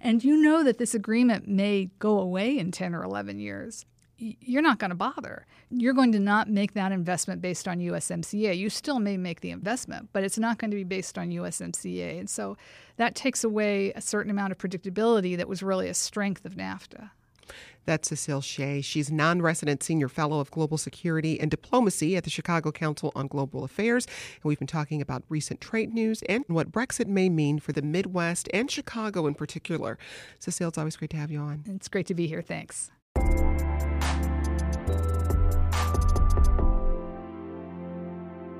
and 0.00 0.22
you 0.24 0.36
know 0.36 0.64
that 0.64 0.78
this 0.78 0.94
agreement 0.94 1.48
may 1.48 1.90
go 1.98 2.18
away 2.18 2.58
in 2.58 2.70
10 2.72 2.94
or 2.94 3.02
11 3.02 3.38
years, 3.38 3.84
you're 4.16 4.62
not 4.62 4.78
going 4.78 4.90
to 4.90 4.94
bother. 4.94 5.46
You're 5.70 5.94
going 5.94 6.12
to 6.12 6.20
not 6.20 6.48
make 6.48 6.74
that 6.74 6.92
investment 6.92 7.42
based 7.42 7.66
on 7.66 7.80
USMCA. 7.80 8.56
You 8.56 8.70
still 8.70 9.00
may 9.00 9.16
make 9.16 9.40
the 9.40 9.50
investment, 9.50 10.10
but 10.12 10.22
it's 10.22 10.38
not 10.38 10.58
going 10.58 10.70
to 10.70 10.76
be 10.76 10.84
based 10.84 11.18
on 11.18 11.30
USMCA. 11.30 12.18
And 12.18 12.30
so 12.30 12.56
that 12.96 13.14
takes 13.14 13.42
away 13.42 13.92
a 13.92 14.00
certain 14.00 14.30
amount 14.30 14.52
of 14.52 14.58
predictability 14.58 15.36
that 15.36 15.48
was 15.48 15.62
really 15.62 15.88
a 15.88 15.94
strength 15.94 16.44
of 16.44 16.54
NAFTA. 16.54 17.10
That's 17.86 18.08
Cecile 18.08 18.40
Shea. 18.40 18.80
She's 18.80 19.10
non 19.10 19.42
resident 19.42 19.82
senior 19.82 20.08
fellow 20.08 20.40
of 20.40 20.50
global 20.50 20.78
security 20.78 21.38
and 21.38 21.50
diplomacy 21.50 22.16
at 22.16 22.24
the 22.24 22.30
Chicago 22.30 22.72
Council 22.72 23.12
on 23.14 23.26
Global 23.26 23.64
Affairs. 23.64 24.06
And 24.06 24.44
we've 24.44 24.58
been 24.58 24.66
talking 24.66 25.00
about 25.02 25.22
recent 25.28 25.60
trade 25.60 25.92
news 25.92 26.22
and 26.22 26.44
what 26.48 26.72
Brexit 26.72 27.06
may 27.06 27.28
mean 27.28 27.58
for 27.58 27.72
the 27.72 27.82
Midwest 27.82 28.48
and 28.54 28.70
Chicago 28.70 29.26
in 29.26 29.34
particular. 29.34 29.98
Cecile, 30.38 30.68
it's 30.68 30.78
always 30.78 30.96
great 30.96 31.10
to 31.10 31.16
have 31.16 31.30
you 31.30 31.40
on. 31.40 31.64
It's 31.66 31.88
great 31.88 32.06
to 32.06 32.14
be 32.14 32.26
here. 32.26 32.42
Thanks. 32.42 32.90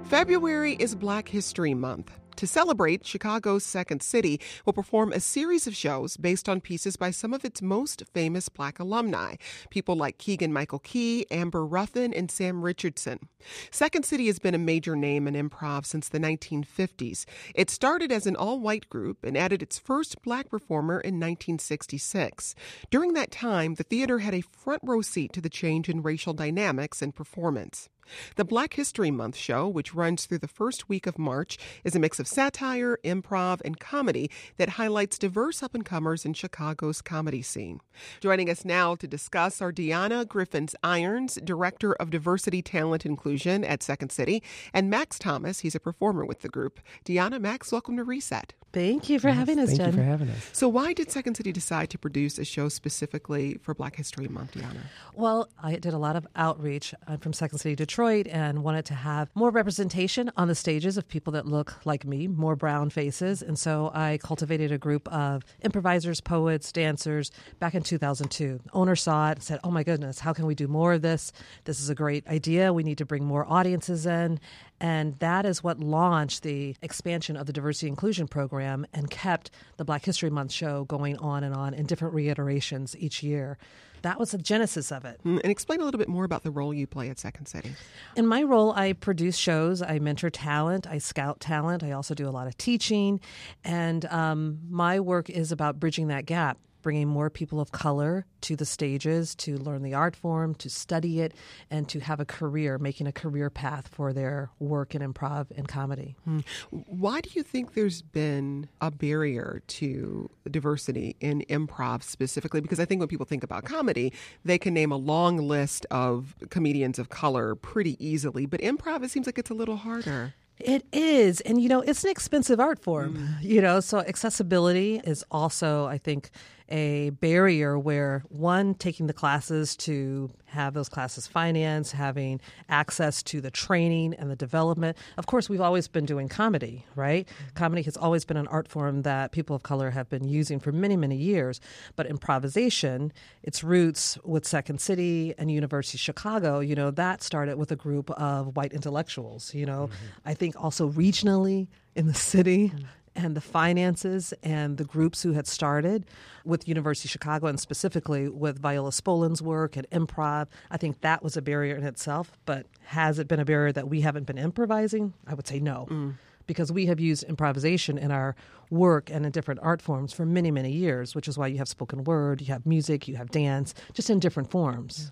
February 0.05 0.75
is 0.75 0.95
Black 0.95 1.29
History 1.29 1.75
Month. 1.75 2.13
To 2.37 2.47
celebrate, 2.49 3.07
Chicago's 3.07 3.63
Second 3.63 4.03
City 4.03 4.41
will 4.67 4.73
perform 4.73 5.13
a 5.13 5.21
series 5.21 5.69
of 5.69 5.77
shows 5.77 6.17
based 6.17 6.49
on 6.49 6.61
pieces 6.61 6.97
by 6.97 7.13
some 7.13 7.33
of 7.33 7.45
its 7.45 7.63
most 7.63 8.03
famous 8.13 8.49
black 8.49 8.81
alumni, 8.81 9.37
people 9.71 9.95
like 9.95 10.19
Keegan 10.19 10.53
Michael 10.53 10.81
Key, 10.81 11.27
Amber 11.31 11.65
Ruffin, 11.65 12.13
and 12.13 12.31
Sam 12.31 12.63
Richardson. 12.63 13.29
Second 13.71 14.05
City 14.05 14.27
has 14.27 14.41
been 14.41 14.55
a 14.55 14.59
major 14.59 14.97
name 14.97 15.29
in 15.29 15.35
improv 15.35 15.87
since 15.87 16.09
the 16.09 16.19
1950s. 16.19 17.25
It 17.55 17.71
started 17.71 18.11
as 18.11 18.27
an 18.27 18.35
all 18.35 18.59
white 18.59 18.89
group 18.89 19.23
and 19.23 19.37
added 19.37 19.63
its 19.63 19.79
first 19.79 20.21
black 20.23 20.49
performer 20.49 20.95
in 20.95 21.15
1966. 21.21 22.57
During 22.91 23.13
that 23.13 23.31
time, 23.31 23.75
the 23.75 23.85
theater 23.85 24.19
had 24.19 24.35
a 24.35 24.41
front 24.41 24.83
row 24.85 25.03
seat 25.03 25.33
to 25.35 25.41
the 25.41 25.49
change 25.49 25.89
in 25.89 26.03
racial 26.03 26.33
dynamics 26.33 27.01
and 27.01 27.15
performance. 27.15 27.89
The 28.37 28.45
Black 28.45 28.75
History 28.75 29.11
Month 29.11 29.37
show, 29.37 29.69
which 29.69 29.95
runs 29.95 30.27
through 30.27 30.39
the 30.39 30.49
first 30.49 30.89
week 30.89 31.07
of 31.07 31.19
March, 31.19 31.59
is 31.85 31.95
a 31.95 32.01
mix 32.01 32.19
of 32.21 32.29
satire, 32.29 32.99
improv, 33.05 33.61
and 33.65 33.79
comedy 33.79 34.31
that 34.57 34.71
highlights 34.71 35.19
diverse 35.19 35.63
up 35.63 35.75
and 35.75 35.85
comers 35.85 36.25
in 36.25 36.35
Chicago's 36.35 37.03
comedy 37.03 37.43
scene. 37.43 37.81
Joining 38.21 38.51
us 38.51 38.65
now 38.65 38.95
to 38.97 39.07
discuss 39.07 39.63
are 39.63 39.73
Deanna 39.73 40.27
Griffins 40.27 40.75
Irons, 40.83 41.39
Director 41.45 41.95
of 41.95 42.11
Diversity 42.11 42.63
Talent 42.63 43.07
Inclusion 43.07 43.65
at 43.65 43.83
Second 43.83 44.11
City, 44.11 44.43
and 44.73 44.91
Max 44.91 45.19
Thomas. 45.19 45.61
He's 45.61 45.75
a 45.75 45.81
performer 45.81 46.25
with 46.25 46.43
the 46.43 46.49
group. 46.49 46.81
Deanna, 47.05 47.41
Max, 47.41 47.73
welcome 47.73 47.97
to 47.97 48.05
Reset. 48.05 48.55
Thank 48.75 49.09
you 49.09 49.21
for 49.21 49.29
yes, 49.29 49.37
having 49.37 49.61
us, 49.61 49.69
thank 49.69 49.79
Jen. 49.79 49.87
you 49.91 49.93
for 49.99 50.03
having 50.03 50.29
us. 50.31 50.51
So, 50.53 50.69
why 50.69 50.93
did 50.95 51.09
Second 51.09 51.37
City 51.37 51.53
decide 51.53 51.91
to 51.91 51.99
produce 51.99 52.41
a 52.41 52.45
show 52.45 52.69
specifically 52.69 53.57
for 53.63 53.73
Black 53.73 53.95
History 53.95 54.27
Month, 54.27 54.55
Deanna? 54.55 54.81
Well, 55.15 55.49
I 55.63 55.77
did 55.77 55.95
a 55.95 55.99
lot 55.99 56.17
of 56.17 56.27
outreach. 56.35 56.93
I'm 57.07 57.19
from 57.19 57.33
Second 57.33 57.59
City, 57.59 57.77
Detroit, 57.77 57.94
and 58.03 58.65
wanted 58.65 58.85
to 58.87 58.95
have 58.95 59.31
more 59.37 59.51
representation 59.51 60.29
on 60.37 60.49
the 60.49 60.55
stages 60.57 60.97
of 60.97 61.07
people 61.07 61.33
that 61.33 61.47
look 61.47 61.75
like 61.85 62.05
me, 62.05 62.27
more 62.27 62.57
brown 62.57 62.91
faces. 62.91 63.41
And 63.41 63.57
so 63.57 63.93
I 63.95 64.19
cultivated 64.21 64.73
a 64.73 64.79
group 64.79 65.07
of 65.13 65.45
improvisers, 65.63 66.21
poets, 66.21 66.73
dancers 66.73 67.31
back 67.61 67.73
in 67.73 67.85
2002. 67.85 68.59
owner 68.73 68.97
saw 68.97 69.29
it 69.29 69.33
and 69.37 69.43
said, 69.45 69.61
Oh 69.63 69.71
my 69.71 69.85
goodness, 69.85 70.19
how 70.19 70.33
can 70.33 70.45
we 70.47 70.57
do 70.57 70.67
more 70.67 70.95
of 70.95 71.03
this? 71.03 71.33
This 71.67 71.79
is 71.79 71.89
a 71.89 71.95
great 71.95 72.27
idea. 72.27 72.73
We 72.73 72.83
need 72.83 72.99
to 72.99 73.07
bring 73.07 73.25
more 73.25 73.47
audiences 73.49 74.07
in. 74.07 74.41
And 74.81 75.15
that 75.21 75.47
is 75.47 75.63
what 75.63 75.79
launched 75.79 76.43
the 76.43 76.75
expansion 76.83 77.37
of 77.37 77.47
the 77.47 77.53
diversity 77.53 77.87
inclusion 77.87 78.27
program 78.27 78.87
and 78.93 79.09
kept 79.09 79.53
the 79.77 79.85
Black 79.85 80.05
History 80.05 80.31
Month 80.31 80.51
show 80.51 80.85
going 80.85 81.17
on 81.19 81.45
and 81.45 81.55
on 81.55 81.75
in 81.75 81.87
different 81.87 82.13
reiterations 82.15 82.97
each 82.99 83.23
year. 83.23 83.57
That 84.05 84.21
was 84.21 84.33
the 84.33 84.39
genesis 84.39 84.93
of 84.93 85.07
it. 85.07 85.19
Mm, 85.25 85.41
and 85.43 85.51
explain 85.51 85.81
a 85.81 85.85
little 85.85 85.99
bit 85.99 86.09
more 86.09 86.25
about 86.25 86.43
the 86.43 86.51
role 86.51 86.75
you 86.75 86.87
play 86.87 87.09
at 87.09 87.19
Second 87.19 87.47
City. 87.47 87.75
In 88.17 88.27
my 88.27 88.43
role, 88.43 88.73
I 88.73 88.93
produce 88.93 89.35
shows, 89.35 89.81
I 89.81 89.99
mentor 89.99 90.29
talent, 90.29 90.87
I 90.87 90.99
scout 90.99 91.41
talent, 91.41 91.83
I 91.83 91.93
also 91.93 92.15
do 92.15 92.29
a 92.29 92.31
lot 92.31 92.47
of 92.47 92.57
teaching. 92.59 93.19
And 93.65 94.05
um, 94.07 94.61
my 94.69 95.01
work 95.01 95.31
is 95.31 95.51
about 95.51 95.81
bridging 95.81 96.09
that 96.09 96.27
gap 96.27 96.59
bringing 96.85 97.09
more 97.09 97.31
people 97.31 97.61
of 97.61 97.73
color 97.73 98.27
to 98.43 98.55
the 98.55 98.67
stages 98.67 99.35
to 99.35 99.57
learn 99.57 99.83
the 99.83 99.95
art 99.95 100.15
form, 100.15 100.55
to 100.55 100.69
study 100.69 101.21
it, 101.21 101.35
and 101.71 101.89
to 101.89 101.99
have 101.99 102.21
a 102.21 102.25
career, 102.27 102.79
making 102.79 103.07
a 103.07 103.13
career 103.13 103.49
path 103.51 103.89
for 103.89 104.13
their 104.13 104.51
work 104.61 104.95
in 104.95 105.01
improv 105.03 105.51
and 105.57 105.67
comedy. 105.67 106.15
Hmm. 106.25 106.41
Why 106.71 107.23
do 107.23 107.31
you 107.33 107.43
think 107.43 107.73
there's 107.73 108.03
been 108.03 108.69
a 108.83 108.91
barrier 108.91 109.63
to 109.67 110.31
diversity 110.49 111.17
in 111.21 111.43
improv 111.49 112.03
specifically? 112.03 112.61
Because 112.61 112.79
I 112.79 112.85
think 112.85 112.99
when 113.01 113.09
people 113.09 113.27
think 113.27 113.43
about 113.43 113.65
comedy, 113.65 114.13
they 114.45 114.59
can 114.59 114.75
name 114.75 114.93
a 114.93 114.97
long 114.97 115.39
list 115.39 115.87
of 115.91 116.37
comedians 116.51 116.99
of 116.99 117.09
color 117.09 117.55
pretty 117.55 117.97
easily, 118.05 118.45
but 118.45 118.61
improv, 118.61 119.03
it 119.03 119.11
seems 119.11 119.27
like 119.27 119.39
it's 119.39 119.51
a 119.51 119.55
little 119.55 119.77
harder. 119.77 120.35
It 120.59 120.87
is. 120.93 121.41
And, 121.41 121.61
you 121.61 121.69
know, 121.69 121.81
it's 121.81 122.05
an 122.05 122.11
expensive 122.11 122.61
art 122.61 122.79
form, 122.79 123.17
mm. 123.17 123.43
you 123.43 123.61
know, 123.61 123.81
so 123.81 123.99
accessibility 123.99 125.01
is 125.05 125.25
also, 125.31 125.87
I 125.87 125.99
think, 125.99 126.31
a 126.69 127.11
barrier 127.11 127.79
where 127.79 128.25
one 128.29 128.75
taking 128.75 129.07
the 129.07 129.13
classes 129.13 129.77
to 129.77 130.31
have 130.47 130.73
those 130.73 130.89
classes 130.89 131.27
financed 131.27 131.93
having 131.93 132.41
access 132.69 133.23
to 133.23 133.41
the 133.41 133.51
training 133.51 134.15
and 134.15 134.31
the 134.31 134.37
development. 134.37 134.97
Of 135.19 135.27
course 135.27 135.49
we've 135.49 135.61
always 135.61 135.89
been 135.89 136.07
doing 136.07 136.29
comedy 136.29 136.85
right? 136.95 137.29
Comedy 137.55 137.83
has 137.83 137.97
always 137.97 138.25
been 138.25 138.37
an 138.37 138.47
art 138.49 138.69
form 138.69 139.03
that 139.03 139.33
people 139.33 139.57
of 139.57 139.63
color 139.63 139.91
have 139.91 140.09
been 140.09 140.27
using 140.27 140.59
for 140.59 140.73
many 140.73 140.97
many 140.97 141.17
years. 141.17 141.61
But 141.97 142.07
improvisation 142.07 143.13
its 143.43 143.63
roots 143.63 144.19
with 144.25 144.47
second 144.47 144.81
city 144.81 145.35
and 145.39 145.51
university 145.51 145.97
of 145.97 146.01
chicago 146.01 146.61
you 146.61 146.75
know 146.75 146.91
that 146.91 147.23
started 147.23 147.57
with 147.57 147.71
a 147.71 147.77
group 147.77 148.11
of 148.13 148.57
white 148.57 148.73
intellectuals 148.73 149.55
you 149.55 149.67
know? 149.67 149.89
Mm-hmm. 149.89 150.29
i 150.29 150.35
think 150.35 150.55
also 150.63 150.91
regionally 150.91 151.69
in 151.95 152.07
the 152.07 152.15
city 152.15 152.69
mm-hmm 152.69 152.85
and 153.17 153.37
the 153.37 153.41
finances 153.41 154.35
and 154.43 154.77
the 154.77 154.85
groups 154.85 155.23
who 155.23 155.33
had 155.33 155.47
started 155.47 156.05
with 156.45 156.69
University 156.69 157.07
of 157.07 157.13
Chicago 157.13 157.47
and 157.47 157.59
specifically 157.61 158.29
with 158.29 158.61
Viola 158.61 158.93
Spolin's 158.93 159.41
work 159.41 159.77
and 159.77 159.89
improv. 159.91 160.47
I 160.71 160.77
think 160.77 161.01
that 161.01 161.23
was 161.23 161.37
a 161.37 161.43
barrier 161.43 161.77
in 161.77 161.85
itself, 161.85 162.33
but 162.45 162.67
has 162.87 163.19
it 163.19 163.29
been 163.29 163.41
a 163.41 163.45
barrier 163.45 163.73
that 163.73 163.89
we 163.89 164.01
haven't 164.01 164.25
been 164.27 164.39
improvising? 164.39 165.15
I 165.27 165.35
would 165.35 165.47
say 165.47 165.61
no. 165.61 165.87
Mm. 165.91 166.15
Because 166.47 166.71
we 166.71 166.87
have 166.87 167.01
used 167.01 167.25
improvisation 167.25 167.97
in 167.97 168.11
our 168.11 168.37
work 168.69 169.11
and 169.11 169.25
in 169.25 169.33
different 169.33 169.61
art 169.63 169.81
forms 169.81 170.13
for 170.13 170.27
many, 170.27 170.51
many 170.51 170.71
years, 170.71 171.15
which 171.15 171.27
is 171.27 171.39
why 171.39 171.47
you 171.47 171.57
have 171.57 171.69
spoken 171.69 172.05
word, 172.05 172.43
you 172.43 172.49
have 172.49 172.67
music, 172.67 173.09
you 173.09 173.17
have 173.17 173.31
dance, 173.31 173.73
just 173.95 174.11
in 174.11 174.19
different 174.19 174.51
forms. 174.51 175.11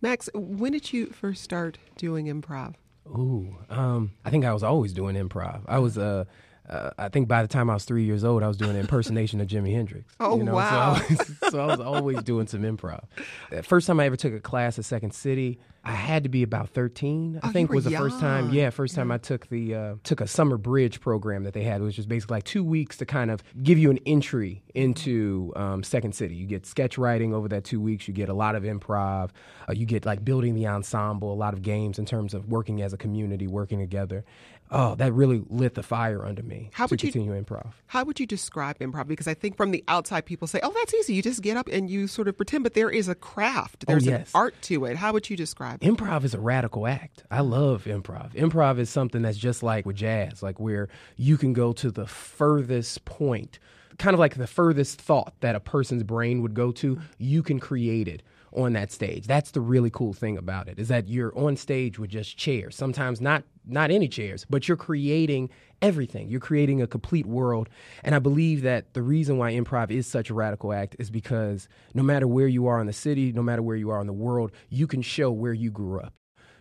Max, 0.00 0.30
when 0.34 0.72
did 0.72 0.92
you 0.92 1.06
first 1.06 1.42
start 1.42 1.76
doing 1.96 2.26
improv? 2.26 2.76
Ooh, 3.06 3.56
um, 3.68 4.12
I 4.24 4.30
think 4.30 4.44
I 4.44 4.52
was 4.52 4.62
always 4.62 4.92
doing 4.92 5.16
improv. 5.16 5.62
I 5.66 5.78
was 5.78 5.98
uh, 5.98 6.24
uh, 6.68 6.90
I 6.98 7.08
think 7.08 7.26
by 7.26 7.42
the 7.42 7.48
time 7.48 7.68
I 7.68 7.74
was 7.74 7.84
three 7.84 8.04
years 8.04 8.22
old, 8.22 8.42
I 8.42 8.48
was 8.48 8.56
doing 8.56 8.70
an 8.70 8.76
impersonation 8.76 9.40
of 9.40 9.48
Jimi 9.48 9.72
Hendrix. 9.72 10.14
Oh 10.20 10.36
you 10.36 10.44
know? 10.44 10.54
wow! 10.54 10.94
So 10.94 11.00
I, 11.00 11.08
was, 11.08 11.36
so 11.50 11.60
I, 11.60 11.66
was, 11.66 11.80
always 11.80 12.22
doing 12.22 12.46
some 12.46 12.60
improv. 12.62 13.04
The 13.50 13.62
first 13.62 13.86
time 13.86 13.98
I 13.98 14.04
ever 14.04 14.16
took 14.16 14.34
a 14.34 14.40
class 14.40 14.78
at 14.78 14.84
Second 14.84 15.12
City, 15.12 15.58
I 15.82 15.92
had 15.92 16.24
to 16.24 16.28
be 16.28 16.42
about 16.42 16.68
thirteen. 16.68 17.40
I 17.42 17.48
oh, 17.48 17.52
think 17.52 17.72
was 17.72 17.84
the 17.84 17.92
young. 17.92 18.02
first 18.02 18.20
time. 18.20 18.50
Yeah, 18.50 18.68
first 18.70 18.94
time. 18.94 19.10
I 19.10 19.18
took 19.18 19.48
the 19.48 19.74
uh, 19.74 19.94
took 20.04 20.20
a 20.20 20.26
summer 20.26 20.58
bridge 20.58 21.00
program 21.00 21.44
that 21.44 21.54
they 21.54 21.62
had, 21.62 21.82
which 21.82 21.96
was 21.96 22.06
basically 22.06 22.36
like 22.36 22.44
two 22.44 22.62
weeks 22.62 22.98
to 22.98 23.06
kind 23.06 23.30
of 23.30 23.42
give 23.62 23.78
you 23.78 23.90
an 23.90 23.98
entry 24.04 24.62
into 24.74 25.52
um, 25.56 25.82
Second 25.82 26.14
City. 26.14 26.34
You 26.34 26.46
get 26.46 26.66
sketch 26.66 26.98
writing 26.98 27.32
over 27.32 27.48
that 27.48 27.64
two 27.64 27.80
weeks. 27.80 28.06
You 28.06 28.14
get 28.14 28.28
a 28.28 28.34
lot 28.34 28.54
of 28.54 28.62
improv. 28.64 29.30
Uh, 29.68 29.72
you 29.72 29.86
get 29.86 30.04
like 30.04 30.24
building 30.24 30.54
the 30.54 30.66
ensemble, 30.66 31.32
a 31.32 31.34
lot 31.34 31.54
of 31.54 31.62
games 31.62 31.98
in 31.98 32.04
terms 32.04 32.34
of 32.34 32.46
working 32.46 32.82
as 32.82 32.92
a 32.92 32.98
community, 32.98 33.46
working 33.46 33.78
together 33.78 34.24
oh, 34.70 34.94
that 34.96 35.12
really 35.12 35.42
lit 35.48 35.74
the 35.74 35.82
fire 35.82 36.24
under 36.24 36.42
me 36.42 36.70
how 36.72 36.86
to 36.86 36.92
would 36.92 37.00
continue 37.00 37.34
you, 37.34 37.42
improv. 37.42 37.72
How 37.86 38.04
would 38.04 38.20
you 38.20 38.26
describe 38.26 38.78
improv? 38.78 39.08
Because 39.08 39.28
I 39.28 39.34
think 39.34 39.56
from 39.56 39.70
the 39.70 39.84
outside, 39.88 40.26
people 40.26 40.46
say, 40.48 40.60
oh, 40.62 40.72
that's 40.74 40.94
easy. 40.94 41.14
You 41.14 41.22
just 41.22 41.42
get 41.42 41.56
up 41.56 41.68
and 41.68 41.90
you 41.90 42.06
sort 42.06 42.28
of 42.28 42.36
pretend, 42.36 42.64
but 42.64 42.74
there 42.74 42.90
is 42.90 43.08
a 43.08 43.14
craft, 43.14 43.84
oh, 43.86 43.92
there's 43.92 44.06
oh, 44.06 44.10
yes. 44.10 44.30
an 44.34 44.38
art 44.38 44.54
to 44.62 44.84
it. 44.84 44.96
How 44.96 45.12
would 45.12 45.28
you 45.28 45.36
describe 45.36 45.82
it? 45.82 45.86
Improv 45.86 46.24
is 46.24 46.34
a 46.34 46.40
radical 46.40 46.86
act. 46.86 47.24
I 47.30 47.40
love 47.40 47.84
improv. 47.84 48.34
Improv 48.34 48.78
is 48.78 48.90
something 48.90 49.22
that's 49.22 49.38
just 49.38 49.62
like 49.62 49.86
with 49.86 49.96
jazz, 49.96 50.42
like 50.42 50.60
where 50.60 50.88
you 51.16 51.36
can 51.36 51.52
go 51.52 51.72
to 51.74 51.90
the 51.90 52.06
furthest 52.06 53.04
point, 53.04 53.58
kind 53.98 54.14
of 54.14 54.20
like 54.20 54.36
the 54.36 54.46
furthest 54.46 55.00
thought 55.00 55.34
that 55.40 55.54
a 55.54 55.60
person's 55.60 56.02
brain 56.02 56.42
would 56.42 56.54
go 56.54 56.72
to, 56.72 57.00
you 57.18 57.42
can 57.42 57.58
create 57.58 58.08
it 58.08 58.22
on 58.52 58.72
that 58.72 58.90
stage. 58.90 59.26
That's 59.26 59.52
the 59.52 59.60
really 59.60 59.90
cool 59.90 60.12
thing 60.12 60.36
about 60.36 60.68
it 60.68 60.78
is 60.78 60.88
that 60.88 61.08
you're 61.08 61.36
on 61.38 61.56
stage 61.56 61.98
with 61.98 62.10
just 62.10 62.36
chairs. 62.36 62.74
Sometimes 62.76 63.20
not 63.20 63.44
not 63.66 63.90
any 63.90 64.08
chairs, 64.08 64.46
but 64.48 64.66
you're 64.66 64.76
creating 64.76 65.50
everything. 65.82 66.28
You're 66.28 66.40
creating 66.40 66.82
a 66.82 66.86
complete 66.86 67.26
world. 67.26 67.68
And 68.02 68.14
I 68.14 68.18
believe 68.18 68.62
that 68.62 68.94
the 68.94 69.02
reason 69.02 69.38
why 69.38 69.52
improv 69.52 69.90
is 69.90 70.06
such 70.06 70.30
a 70.30 70.34
radical 70.34 70.72
act 70.72 70.96
is 70.98 71.10
because 71.10 71.68
no 71.94 72.02
matter 72.02 72.26
where 72.26 72.48
you 72.48 72.66
are 72.66 72.80
in 72.80 72.86
the 72.86 72.92
city, 72.92 73.32
no 73.32 73.42
matter 73.42 73.62
where 73.62 73.76
you 73.76 73.90
are 73.90 74.00
in 74.00 74.06
the 74.06 74.12
world, 74.12 74.52
you 74.68 74.86
can 74.86 75.02
show 75.02 75.30
where 75.30 75.52
you 75.52 75.70
grew 75.70 76.00
up. 76.00 76.14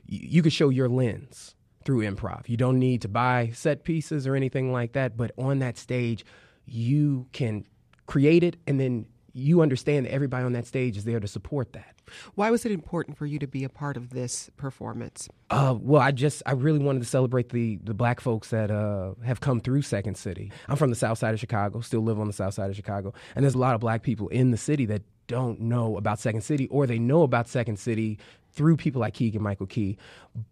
You, 0.06 0.20
you 0.22 0.42
can 0.42 0.52
show 0.52 0.70
your 0.70 0.90
lens 0.90 1.56
through 1.86 2.02
improv. 2.02 2.48
You 2.48 2.58
don't 2.58 2.78
need 2.78 3.02
to 3.02 3.08
buy 3.08 3.52
set 3.54 3.84
pieces 3.84 4.28
or 4.28 4.36
anything 4.36 4.72
like 4.72 4.94
that, 4.94 5.18
but 5.18 5.32
on 5.38 5.60
that 5.60 5.78
stage, 5.78 6.26
you 6.66 7.28
can 7.32 7.66
create 8.06 8.44
it 8.44 8.58
and 8.68 8.80
then 8.80 9.06
you 9.34 9.62
understand 9.62 10.06
that 10.06 10.12
everybody 10.12 10.46
on 10.46 10.54
that 10.54 10.66
stage 10.66 10.98
is 10.98 11.06
there 11.06 11.20
to 11.20 11.28
support 11.28 11.74
that. 11.74 11.96
Why 12.36 12.50
was 12.52 12.66
it 12.66 12.72
important 12.72 13.18
for 13.18 13.26
you 13.26 13.40
to 13.40 13.48
be 13.48 13.64
a 13.64 13.70
part 13.70 13.98
of 13.98 14.10
this 14.10 14.50
performance? 14.58 15.30
Uh, 15.50 15.76
well, 15.80 16.02
I 16.02 16.12
just 16.12 16.42
I 16.46 16.54
really 16.54 16.80
wanted 16.80 17.00
to 17.00 17.08
celebrate 17.08 17.50
the 17.50 17.80
the 17.84 17.94
black 17.94 18.20
folks 18.20 18.50
that 18.50 18.72
uh, 18.72 19.14
have 19.24 19.40
come 19.40 19.60
through 19.60 19.84
Second 19.84 20.16
City. 20.16 20.52
I'm 20.68 20.76
from 20.76 20.90
the 20.90 20.96
South 20.96 21.18
Side 21.18 21.34
of 21.34 21.40
Chicago, 21.40 21.82
still 21.82 22.02
live 22.02 22.20
on 22.20 22.28
the 22.28 22.34
South 22.34 22.54
Side 22.54 22.70
of 22.70 22.76
Chicago, 22.76 23.14
and 23.36 23.44
there's 23.44 23.56
a 23.56 23.60
lot 23.60 23.76
of 23.76 23.82
black 23.82 24.04
people 24.04 24.28
in 24.30 24.52
the 24.52 24.58
city 24.58 24.86
that 24.88 25.04
don't 25.28 25.62
know 25.62 25.96
about 25.96 26.20
Second 26.20 26.42
City, 26.42 26.68
or 26.70 26.88
they 26.88 27.00
know 27.00 27.22
about 27.22 27.48
Second 27.48 27.78
City 27.78 28.18
through 28.52 28.78
people 28.78 29.00
like 29.02 29.14
Keegan 29.14 29.42
Michael 29.42 29.66
Key, 29.66 29.98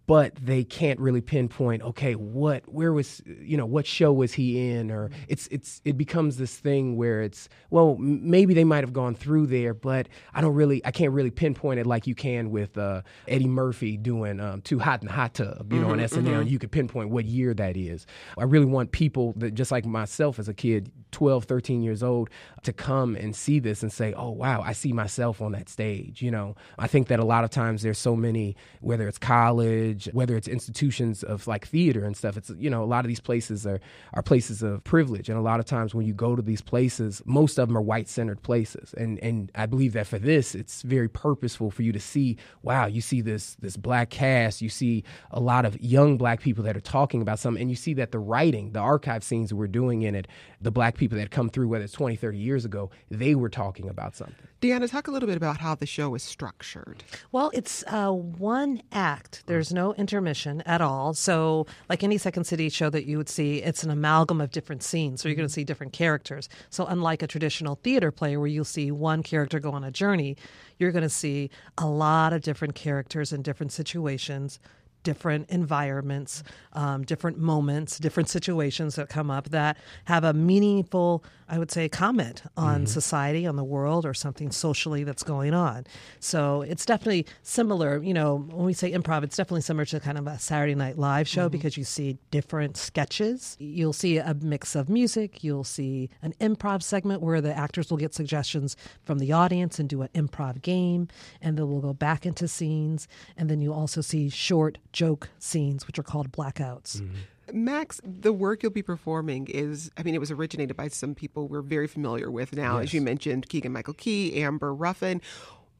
but 0.06 0.36
they 0.36 0.64
can't 0.64 1.00
really 1.00 1.22
pinpoint. 1.22 1.82
Okay, 1.82 2.14
what, 2.16 2.64
where 2.72 2.94
was, 2.94 3.22
you 3.26 3.58
know, 3.58 3.66
what 3.66 3.86
show 3.86 4.14
was 4.14 4.34
he 4.34 4.70
in? 4.72 4.92
Or 4.92 5.10
it's, 5.28 5.48
it's, 5.48 5.82
it 5.84 5.98
becomes 5.98 6.38
this 6.38 6.56
thing 6.56 6.96
where 6.96 7.22
it's, 7.22 7.50
well, 7.70 7.98
maybe 7.98 8.54
they 8.54 8.64
might 8.64 8.84
have 8.84 8.94
gone 8.94 9.16
through 9.16 9.48
there, 9.48 9.74
but 9.74 10.08
I 10.34 10.42
don't 10.42 10.56
really, 10.56 10.86
I 10.86 10.92
can't 10.92 11.12
really 11.12 11.32
pinpoint 11.32 11.80
it 11.80 11.86
like 11.86 12.08
you 12.08 12.16
can 12.16 12.52
with 12.52 12.78
uh, 12.78 13.02
Eddie 13.28 13.48
Murphy 13.48 13.98
doing 13.98 14.40
um, 14.40 14.62
Too 14.62 14.80
Hot 14.80 15.02
in 15.02 15.08
the 15.08 15.14
Hot 15.14 15.34
Tub, 15.34 15.72
you 15.72 15.80
mm-hmm, 15.80 15.88
know, 15.88 15.92
on 15.94 16.00
SNL. 16.00 16.24
Mm-hmm. 16.24 16.48
You 16.48 16.60
could 16.60 16.72
pinpoint 16.72 17.10
what 17.10 17.26
year 17.26 17.54
that 17.54 17.76
is. 17.76 18.06
I 18.38 18.44
really 18.44 18.66
want 18.66 18.92
people 18.92 19.34
that, 19.38 19.54
just 19.54 19.72
like 19.72 19.86
myself 19.86 20.40
as 20.40 20.48
a 20.48 20.54
kid, 20.54 20.92
12, 21.12 21.46
13 21.46 21.82
years 21.82 22.04
old 22.04 22.30
to 22.64 22.74
come 22.74 23.16
and 23.16 23.36
see 23.36 23.60
this 23.60 23.82
and 23.82 23.92
say, 23.92 24.14
oh, 24.14 24.30
wow, 24.30 24.62
I 24.62 24.74
see 24.74 24.94
myself 24.94 25.42
on 25.42 25.54
that 25.54 25.70
stage. 25.70 26.22
You 26.22 26.32
know, 26.32 26.56
I 26.78 26.88
think 26.88 27.08
that 27.08 27.20
a 27.20 27.26
lot 27.26 27.44
of 27.44 27.50
times 27.50 27.82
there's 27.82 27.98
so 27.98 28.16
many, 28.16 28.56
whether 28.82 29.08
it's 29.08 29.18
college, 29.18 30.10
whether 30.12 30.36
it's 30.36 30.48
institutions 30.48 31.24
of 31.24 31.48
like 31.48 31.68
theater 31.68 32.04
and 32.04 32.16
stuff, 32.16 32.38
it's, 32.38 32.50
you 32.58 32.70
know, 32.70 32.84
a 32.84 32.86
lot 32.86 33.06
of 33.06 33.08
these 33.10 33.20
places 33.20 33.66
are, 33.66 33.80
are 34.14 34.22
places 34.22 34.62
of 34.64 34.84
privilege. 34.84 35.30
And 35.30 35.38
a 35.38 35.42
lot 35.42 35.60
of 35.60 35.66
times 35.66 35.96
when 35.96 36.06
you 36.06 36.14
go 36.14 36.36
to 36.36 36.42
these 36.42 36.62
places, 36.62 37.22
most 37.26 37.58
of 37.58 37.68
them 37.68 37.78
are 37.78 37.82
white 37.82 38.10
centered 38.10 38.42
places. 38.42 38.94
And, 38.98 39.18
and 39.20 39.52
I 39.56 39.66
believe 39.66 39.94
that 39.94 40.08
for 40.08 40.20
this, 40.20 40.56
it's 40.56 40.82
very 40.82 41.08
purposeful 41.08 41.72
for 41.72 41.84
you 41.84 41.94
to 41.94 42.00
see, 42.00 42.38
wow, 42.64 42.86
you 42.86 43.02
see 43.02 43.22
this, 43.22 43.56
this 43.56 43.78
black 43.78 44.10
cast, 44.10 44.62
you 44.62 44.70
see 44.70 45.04
a 45.32 45.40
lot 45.40 45.66
of 45.66 45.80
young 45.82 46.18
black 46.18 46.42
people 46.42 46.64
that 46.66 46.76
are 46.76 46.82
talking 46.82 47.22
about 47.22 47.40
something, 47.40 47.62
and 47.62 47.70
you 47.70 47.76
see 47.76 47.94
that 47.94 48.12
the 48.12 48.20
writing, 48.20 48.72
the 48.72 48.80
archive 48.80 49.24
scenes 49.24 49.54
we're 49.54 49.68
doing 49.68 50.02
in 50.02 50.16
it, 50.16 50.28
the 50.60 50.72
black 50.72 50.98
people 50.98 51.07
that 51.16 51.32
come 51.32 51.50
through, 51.50 51.68
whether 51.68 51.84
it's 51.84 51.94
20, 51.94 52.16
30 52.16 52.38
years 52.38 52.66
ago, 52.66 52.90
they 53.10 53.36
were 53.36 53.50
talking 53.50 53.90
about 53.90 54.16
something. 54.16 54.36
Deanna, 54.62 54.90
talk 54.90 55.08
a 55.08 55.12
little 55.12 55.28
bit 55.28 55.38
about 55.38 55.58
how 55.58 55.76
the 55.76 55.86
show 55.86 56.16
is 56.16 56.24
structured. 56.24 57.04
Well, 57.32 57.52
it's 57.54 57.84
uh, 57.88 58.12
one 58.12 58.82
act. 58.92 59.44
There's 59.46 59.72
no 59.72 59.94
intermission 59.94 60.62
at 60.62 60.82
all. 60.82 61.14
So, 61.14 61.68
like 61.90 62.04
any 62.04 62.18
Second 62.18 62.46
City 62.46 62.70
show 62.70 62.90
that 62.90 63.06
you 63.06 63.18
would 63.18 63.30
see, 63.30 63.62
it's 63.62 63.84
an 63.84 63.92
amalgam 63.92 64.42
of 64.42 64.52
different 64.52 64.82
scenes. 64.82 65.22
So, 65.22 65.30
you're 65.30 65.36
going 65.36 65.48
to 65.48 65.54
see 65.54 65.64
different 65.64 65.94
characters. 65.94 66.50
So, 66.72 66.86
unlike 66.86 67.22
a 67.22 67.28
traditional 67.28 67.76
theater 67.76 68.12
play 68.12 68.36
where 68.36 68.48
you'll 68.48 68.66
see 68.66 68.90
one 68.90 69.22
character 69.22 69.60
go 69.60 69.72
on 69.72 69.84
a 69.84 69.92
journey, 69.92 70.38
you're 70.80 70.92
going 70.92 71.04
to 71.04 71.10
see 71.10 71.52
a 71.78 71.88
lot 71.88 72.34
of 72.34 72.42
different 72.42 72.74
characters 72.76 73.32
in 73.32 73.44
different 73.44 73.72
situations 73.72 74.60
different 75.08 75.50
environments, 75.50 76.44
um, 76.74 77.02
different 77.06 77.38
moments, 77.38 77.98
different 77.98 78.28
situations 78.28 78.96
that 78.96 79.08
come 79.08 79.32
up 79.32 79.48
that 79.52 79.78
have 80.04 80.26
a 80.26 80.34
meaningful, 80.34 81.24
I 81.48 81.60
would 81.60 81.72
say, 81.72 81.88
comment 81.88 82.44
on 82.58 82.80
mm-hmm. 82.80 82.86
society, 82.88 83.48
on 83.48 83.56
the 83.56 83.64
world, 83.64 84.06
or 84.06 84.14
something 84.14 84.52
socially 84.52 85.06
that's 85.06 85.24
going 85.24 85.54
on. 85.54 85.86
So 86.20 86.62
it's 86.62 86.86
definitely 86.86 87.26
similar. 87.42 88.04
You 88.04 88.14
know, 88.14 88.36
when 88.52 88.66
we 88.66 88.74
say 88.74 88.92
improv, 88.92 89.24
it's 89.24 89.38
definitely 89.38 89.62
similar 89.62 89.86
to 89.86 90.02
kind 90.02 90.18
of 90.18 90.28
a 90.28 90.38
Saturday 90.40 90.76
Night 90.76 90.98
Live 90.98 91.26
show 91.26 91.44
mm-hmm. 91.44 91.54
because 91.54 91.78
you 91.78 91.86
see 91.86 92.18
different 92.30 92.76
sketches. 92.76 93.56
You'll 93.60 93.94
see 93.94 94.18
a 94.18 94.34
mix 94.34 94.76
of 94.76 94.90
music. 94.90 95.42
You'll 95.42 95.64
see 95.64 96.10
an 96.22 96.34
improv 96.42 96.84
segment 96.84 97.22
where 97.22 97.40
the 97.40 97.58
actors 97.58 97.90
will 97.90 97.98
get 97.98 98.14
suggestions 98.14 98.76
from 99.06 99.20
the 99.20 99.32
audience 99.32 99.80
and 99.80 99.88
do 99.88 100.02
an 100.02 100.10
improv 100.14 100.62
game, 100.62 101.08
and 101.42 101.58
then 101.58 101.70
we'll 101.70 101.80
go 101.80 101.94
back 101.94 102.26
into 102.26 102.46
scenes. 102.50 103.08
And 103.38 103.50
then 103.50 103.62
you 103.62 103.72
also 103.72 104.02
see 104.02 104.28
short 104.28 104.80
joke 104.98 105.30
scenes, 105.38 105.86
which 105.86 106.00
are 106.00 106.04
called 106.04 106.32
blackouts. 106.32 107.02
Mm-hmm. 107.02 107.64
Max, 107.64 108.02
the 108.04 108.34
work 108.34 108.64
you'll 108.64 108.72
be 108.72 108.82
performing 108.82 109.46
is, 109.46 109.92
I 109.96 110.02
mean, 110.02 110.16
it 110.16 110.20
was 110.20 110.32
originated 110.32 110.76
by 110.76 110.88
some 110.88 111.14
people 111.14 111.48
we're 111.48 111.62
very 111.62 111.86
familiar 111.86 112.32
with 112.32 112.56
now, 112.56 112.80
yes. 112.80 112.86
as 112.86 112.94
you 112.96 113.02
mentioned, 113.02 113.48
Keegan 113.48 113.72
Michael 113.72 113.94
Key, 113.94 114.42
Amber 114.42 114.74
Ruffin. 114.74 115.22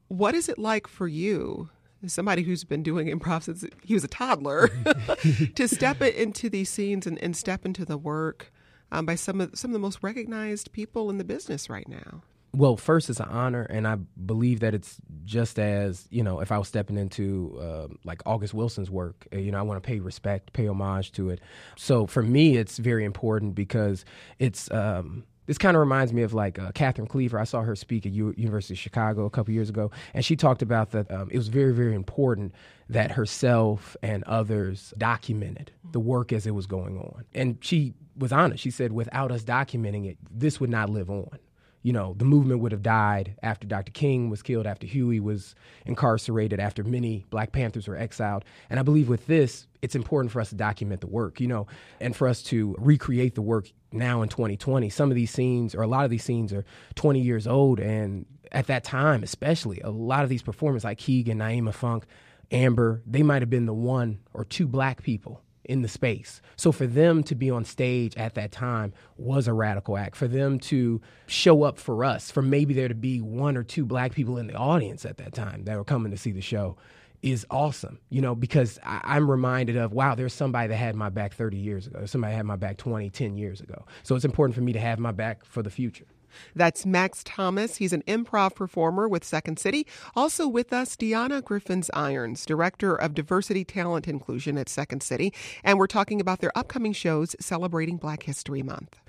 What 0.06 0.36
is 0.36 0.48
it 0.48 0.56
like 0.56 0.86
for 0.86 1.08
you, 1.08 1.68
somebody 2.06 2.42
who's 2.44 2.62
been 2.62 2.84
doing 2.84 3.08
improv 3.18 3.42
since 3.42 3.64
he 3.82 3.92
was 3.92 4.04
a 4.04 4.08
toddler, 4.08 4.68
to 5.56 5.66
step 5.66 6.00
it 6.00 6.14
into 6.14 6.48
these 6.48 6.70
scenes 6.70 7.04
and, 7.04 7.20
and 7.20 7.36
step 7.36 7.66
into 7.66 7.84
the 7.84 7.98
work 7.98 8.52
um, 8.92 9.04
by 9.04 9.16
some 9.16 9.40
of 9.40 9.50
some 9.58 9.72
of 9.72 9.72
the 9.72 9.80
most 9.80 9.98
recognized 10.00 10.70
people 10.70 11.10
in 11.10 11.18
the 11.18 11.24
business 11.24 11.68
right 11.68 11.88
now? 11.88 12.22
Well, 12.58 12.76
first 12.76 13.08
it's 13.08 13.20
an 13.20 13.28
honor, 13.28 13.62
and 13.62 13.86
I 13.86 13.94
believe 13.94 14.58
that 14.60 14.74
it's 14.74 14.96
just 15.24 15.60
as 15.60 16.08
you 16.10 16.24
know, 16.24 16.40
if 16.40 16.50
I 16.50 16.58
was 16.58 16.66
stepping 16.66 16.98
into 16.98 17.56
uh, 17.60 17.86
like 18.02 18.20
August 18.26 18.52
Wilson's 18.52 18.90
work, 18.90 19.28
uh, 19.32 19.38
you 19.38 19.52
know, 19.52 19.58
I 19.60 19.62
want 19.62 19.80
to 19.80 19.86
pay 19.86 20.00
respect, 20.00 20.52
pay 20.54 20.66
homage 20.66 21.12
to 21.12 21.30
it. 21.30 21.40
So 21.76 22.04
for 22.08 22.20
me, 22.20 22.56
it's 22.56 22.78
very 22.78 23.04
important 23.04 23.54
because 23.54 24.04
it's. 24.40 24.68
Um, 24.72 25.22
this 25.46 25.56
kind 25.56 25.76
of 25.76 25.80
reminds 25.80 26.12
me 26.12 26.22
of 26.22 26.34
like 26.34 26.58
uh, 26.58 26.72
Kathleen 26.72 27.06
Cleaver. 27.06 27.38
I 27.38 27.44
saw 27.44 27.62
her 27.62 27.74
speak 27.76 28.04
at 28.04 28.12
U- 28.12 28.34
University 28.36 28.74
of 28.74 28.78
Chicago 28.78 29.24
a 29.24 29.30
couple 29.30 29.54
years 29.54 29.70
ago, 29.70 29.92
and 30.12 30.22
she 30.24 30.34
talked 30.36 30.60
about 30.60 30.90
that 30.90 31.10
um, 31.12 31.30
it 31.30 31.38
was 31.38 31.48
very, 31.48 31.72
very 31.72 31.94
important 31.94 32.54
that 32.90 33.12
herself 33.12 33.96
and 34.02 34.24
others 34.24 34.92
documented 34.98 35.70
the 35.92 36.00
work 36.00 36.32
as 36.34 36.46
it 36.46 36.50
was 36.50 36.66
going 36.66 36.98
on. 36.98 37.24
And 37.32 37.56
she 37.62 37.94
was 38.14 38.30
honest. 38.30 38.62
She 38.62 38.70
said, 38.70 38.92
without 38.92 39.30
us 39.30 39.42
documenting 39.42 40.06
it, 40.06 40.18
this 40.30 40.60
would 40.60 40.70
not 40.70 40.90
live 40.90 41.08
on 41.08 41.38
you 41.82 41.92
know, 41.92 42.14
the 42.16 42.24
movement 42.24 42.60
would 42.60 42.72
have 42.72 42.82
died 42.82 43.36
after 43.42 43.66
Dr. 43.66 43.92
King 43.92 44.30
was 44.30 44.42
killed, 44.42 44.66
after 44.66 44.86
Huey 44.86 45.20
was 45.20 45.54
incarcerated, 45.86 46.58
after 46.60 46.82
many 46.82 47.24
Black 47.30 47.52
Panthers 47.52 47.86
were 47.86 47.96
exiled. 47.96 48.44
And 48.68 48.80
I 48.80 48.82
believe 48.82 49.08
with 49.08 49.26
this, 49.26 49.66
it's 49.80 49.94
important 49.94 50.32
for 50.32 50.40
us 50.40 50.48
to 50.50 50.56
document 50.56 51.00
the 51.00 51.06
work, 51.06 51.40
you 51.40 51.46
know, 51.46 51.66
and 52.00 52.16
for 52.16 52.26
us 52.26 52.42
to 52.44 52.74
recreate 52.78 53.36
the 53.36 53.42
work 53.42 53.70
now 53.92 54.22
in 54.22 54.28
2020. 54.28 54.90
Some 54.90 55.10
of 55.10 55.14
these 55.14 55.30
scenes, 55.30 55.74
or 55.74 55.82
a 55.82 55.86
lot 55.86 56.04
of 56.04 56.10
these 56.10 56.24
scenes, 56.24 56.52
are 56.52 56.64
20 56.96 57.20
years 57.20 57.46
old. 57.46 57.78
And 57.78 58.26
at 58.50 58.66
that 58.66 58.82
time, 58.82 59.22
especially, 59.22 59.80
a 59.80 59.90
lot 59.90 60.24
of 60.24 60.28
these 60.28 60.42
performers 60.42 60.84
like 60.84 60.98
Keegan, 60.98 61.38
Nyima 61.38 61.72
Funk, 61.72 62.06
Amber, 62.50 63.02
they 63.06 63.22
might 63.22 63.42
have 63.42 63.50
been 63.50 63.66
the 63.66 63.74
one 63.74 64.18
or 64.32 64.44
two 64.44 64.66
black 64.66 65.02
people 65.02 65.42
in 65.68 65.82
the 65.82 65.88
space. 65.88 66.40
So 66.56 66.72
for 66.72 66.86
them 66.86 67.22
to 67.24 67.34
be 67.34 67.50
on 67.50 67.64
stage 67.64 68.16
at 68.16 68.34
that 68.34 68.50
time 68.50 68.92
was 69.16 69.46
a 69.46 69.52
radical 69.52 69.96
act. 69.96 70.16
For 70.16 70.26
them 70.26 70.58
to 70.60 71.00
show 71.26 71.62
up 71.62 71.78
for 71.78 72.04
us, 72.04 72.30
for 72.30 72.42
maybe 72.42 72.74
there 72.74 72.88
to 72.88 72.94
be 72.94 73.20
one 73.20 73.56
or 73.56 73.62
two 73.62 73.84
black 73.84 74.12
people 74.12 74.38
in 74.38 74.48
the 74.48 74.54
audience 74.54 75.04
at 75.04 75.18
that 75.18 75.34
time 75.34 75.64
that 75.64 75.76
were 75.76 75.84
coming 75.84 76.10
to 76.10 76.18
see 76.18 76.32
the 76.32 76.40
show 76.40 76.76
is 77.22 77.44
awesome, 77.50 77.98
you 78.10 78.20
know, 78.20 78.34
because 78.34 78.78
I, 78.84 79.16
am 79.16 79.30
reminded 79.30 79.76
of, 79.76 79.92
wow, 79.92 80.14
there's 80.14 80.32
somebody 80.32 80.68
that 80.68 80.76
had 80.76 80.94
my 80.94 81.08
back 81.08 81.34
30 81.34 81.56
years 81.56 81.86
ago. 81.86 82.06
Somebody 82.06 82.34
had 82.34 82.46
my 82.46 82.56
back 82.56 82.76
20, 82.76 83.10
10 83.10 83.36
years 83.36 83.60
ago. 83.60 83.84
So 84.04 84.14
it's 84.14 84.24
important 84.24 84.54
for 84.54 84.60
me 84.60 84.72
to 84.72 84.80
have 84.80 84.98
my 84.98 85.12
back 85.12 85.44
for 85.44 85.62
the 85.62 85.70
future. 85.70 86.06
That's 86.54 86.86
Max 86.86 87.22
Thomas. 87.24 87.76
He's 87.76 87.92
an 87.92 88.02
improv 88.06 88.54
performer 88.54 89.08
with 89.08 89.24
Second 89.24 89.58
City. 89.58 89.86
Also 90.14 90.48
with 90.48 90.72
us, 90.72 90.96
Deanna 90.96 91.42
Griffins 91.42 91.90
Irons, 91.94 92.44
Director 92.46 92.94
of 92.94 93.14
Diversity, 93.14 93.64
Talent, 93.64 94.08
Inclusion 94.08 94.58
at 94.58 94.68
Second 94.68 95.02
City. 95.02 95.32
And 95.64 95.78
we're 95.78 95.86
talking 95.86 96.20
about 96.20 96.40
their 96.40 96.56
upcoming 96.56 96.92
shows 96.92 97.34
celebrating 97.40 97.96
Black 97.96 98.22
History 98.22 98.62
Month. 98.62 99.00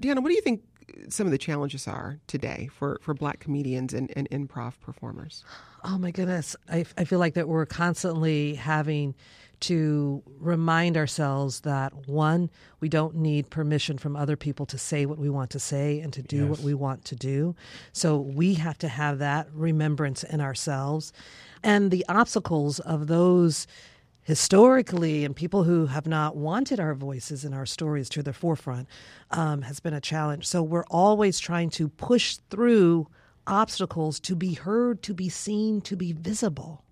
Deanna, 0.00 0.22
what 0.22 0.28
do 0.28 0.34
you 0.34 0.42
think 0.42 0.62
some 1.08 1.26
of 1.26 1.30
the 1.30 1.38
challenges 1.38 1.86
are 1.86 2.18
today 2.26 2.68
for, 2.72 2.98
for 3.02 3.14
black 3.14 3.40
comedians 3.40 3.94
and, 3.94 4.12
and 4.16 4.28
improv 4.30 4.80
performers? 4.80 5.44
Oh 5.84 5.98
my 5.98 6.10
goodness. 6.10 6.56
I, 6.70 6.84
I 6.96 7.04
feel 7.04 7.18
like 7.18 7.34
that 7.34 7.48
we're 7.48 7.66
constantly 7.66 8.54
having 8.54 9.14
to 9.58 10.22
remind 10.38 10.96
ourselves 10.96 11.60
that 11.60 12.08
one, 12.08 12.50
we 12.80 12.88
don't 12.88 13.14
need 13.14 13.48
permission 13.48 13.96
from 13.96 14.14
other 14.14 14.36
people 14.36 14.66
to 14.66 14.78
say 14.78 15.06
what 15.06 15.18
we 15.18 15.30
want 15.30 15.50
to 15.50 15.58
say 15.58 16.00
and 16.00 16.12
to 16.12 16.22
do 16.22 16.42
yes. 16.42 16.48
what 16.50 16.60
we 16.60 16.74
want 16.74 17.04
to 17.06 17.16
do. 17.16 17.54
So 17.92 18.18
we 18.18 18.54
have 18.54 18.76
to 18.78 18.88
have 18.88 19.18
that 19.18 19.48
remembrance 19.52 20.24
in 20.24 20.40
ourselves. 20.40 21.12
And 21.62 21.90
the 21.90 22.04
obstacles 22.08 22.80
of 22.80 23.06
those 23.06 23.66
historically 24.26 25.24
and 25.24 25.36
people 25.36 25.62
who 25.62 25.86
have 25.86 26.04
not 26.04 26.36
wanted 26.36 26.80
our 26.80 26.96
voices 26.96 27.44
and 27.44 27.54
our 27.54 27.64
stories 27.64 28.08
to 28.08 28.24
the 28.24 28.32
forefront 28.32 28.88
um, 29.30 29.62
has 29.62 29.78
been 29.78 29.94
a 29.94 30.00
challenge. 30.00 30.44
So 30.44 30.64
we're 30.64 30.84
always 30.90 31.38
trying 31.38 31.70
to 31.70 31.88
push 31.88 32.38
through 32.50 33.06
obstacles 33.46 34.18
to 34.18 34.34
be 34.34 34.54
heard, 34.54 35.00
to 35.04 35.14
be 35.14 35.28
seen, 35.28 35.80
to 35.82 35.94
be 35.94 36.12
visible. 36.12 36.82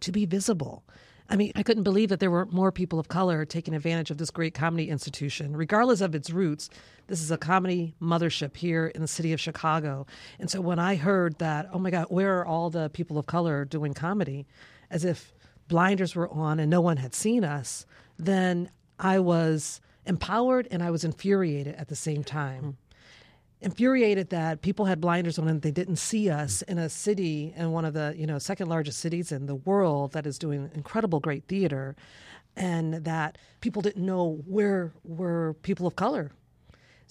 To 0.00 0.12
be 0.12 0.26
visible. 0.26 0.84
I 1.30 1.36
mean, 1.36 1.52
I 1.56 1.62
couldn't 1.62 1.84
believe 1.84 2.10
that 2.10 2.20
there 2.20 2.30
were 2.30 2.44
more 2.44 2.70
people 2.70 2.98
of 2.98 3.08
color 3.08 3.46
taking 3.46 3.72
advantage 3.72 4.10
of 4.10 4.18
this 4.18 4.30
great 4.30 4.52
comedy 4.52 4.90
institution, 4.90 5.56
regardless 5.56 6.02
of 6.02 6.14
its 6.14 6.28
roots. 6.28 6.68
This 7.06 7.22
is 7.22 7.30
a 7.30 7.38
comedy 7.38 7.94
mothership 7.98 8.58
here 8.58 8.88
in 8.88 9.00
the 9.00 9.08
city 9.08 9.32
of 9.32 9.40
Chicago. 9.40 10.06
And 10.38 10.50
so 10.50 10.60
when 10.60 10.78
I 10.78 10.96
heard 10.96 11.38
that, 11.38 11.70
oh 11.72 11.78
my 11.78 11.88
God, 11.90 12.08
where 12.10 12.40
are 12.40 12.44
all 12.44 12.68
the 12.68 12.90
people 12.90 13.16
of 13.16 13.24
color 13.24 13.64
doing 13.64 13.94
comedy? 13.94 14.44
As 14.90 15.06
if 15.06 15.32
blinders 15.72 16.14
were 16.14 16.28
on 16.28 16.60
and 16.60 16.70
no 16.70 16.82
one 16.82 16.98
had 16.98 17.14
seen 17.14 17.44
us, 17.44 17.86
then 18.18 18.68
I 18.98 19.18
was 19.18 19.80
empowered 20.04 20.68
and 20.70 20.82
I 20.82 20.90
was 20.90 21.02
infuriated 21.02 21.74
at 21.76 21.88
the 21.88 21.96
same 21.96 22.22
time. 22.22 22.62
Mm 22.62 22.74
infuriated 23.64 24.30
that 24.30 24.60
people 24.60 24.86
had 24.86 25.00
blinders 25.00 25.38
on 25.38 25.46
and 25.46 25.62
they 25.62 25.70
didn't 25.70 25.94
see 25.94 26.28
us 26.28 26.62
in 26.62 26.78
a 26.78 26.88
city 26.88 27.54
in 27.56 27.70
one 27.70 27.84
of 27.84 27.94
the 27.94 28.12
you 28.16 28.26
know 28.26 28.36
second 28.36 28.68
largest 28.68 28.98
cities 28.98 29.30
in 29.30 29.46
the 29.46 29.54
world 29.54 30.10
that 30.14 30.26
is 30.26 30.36
doing 30.36 30.68
incredible 30.74 31.20
great 31.20 31.44
theater 31.46 31.94
and 32.56 33.04
that 33.04 33.38
people 33.60 33.80
didn't 33.80 34.04
know 34.04 34.42
where 34.48 34.90
were 35.04 35.54
people 35.62 35.86
of 35.86 35.94
color 35.94 36.32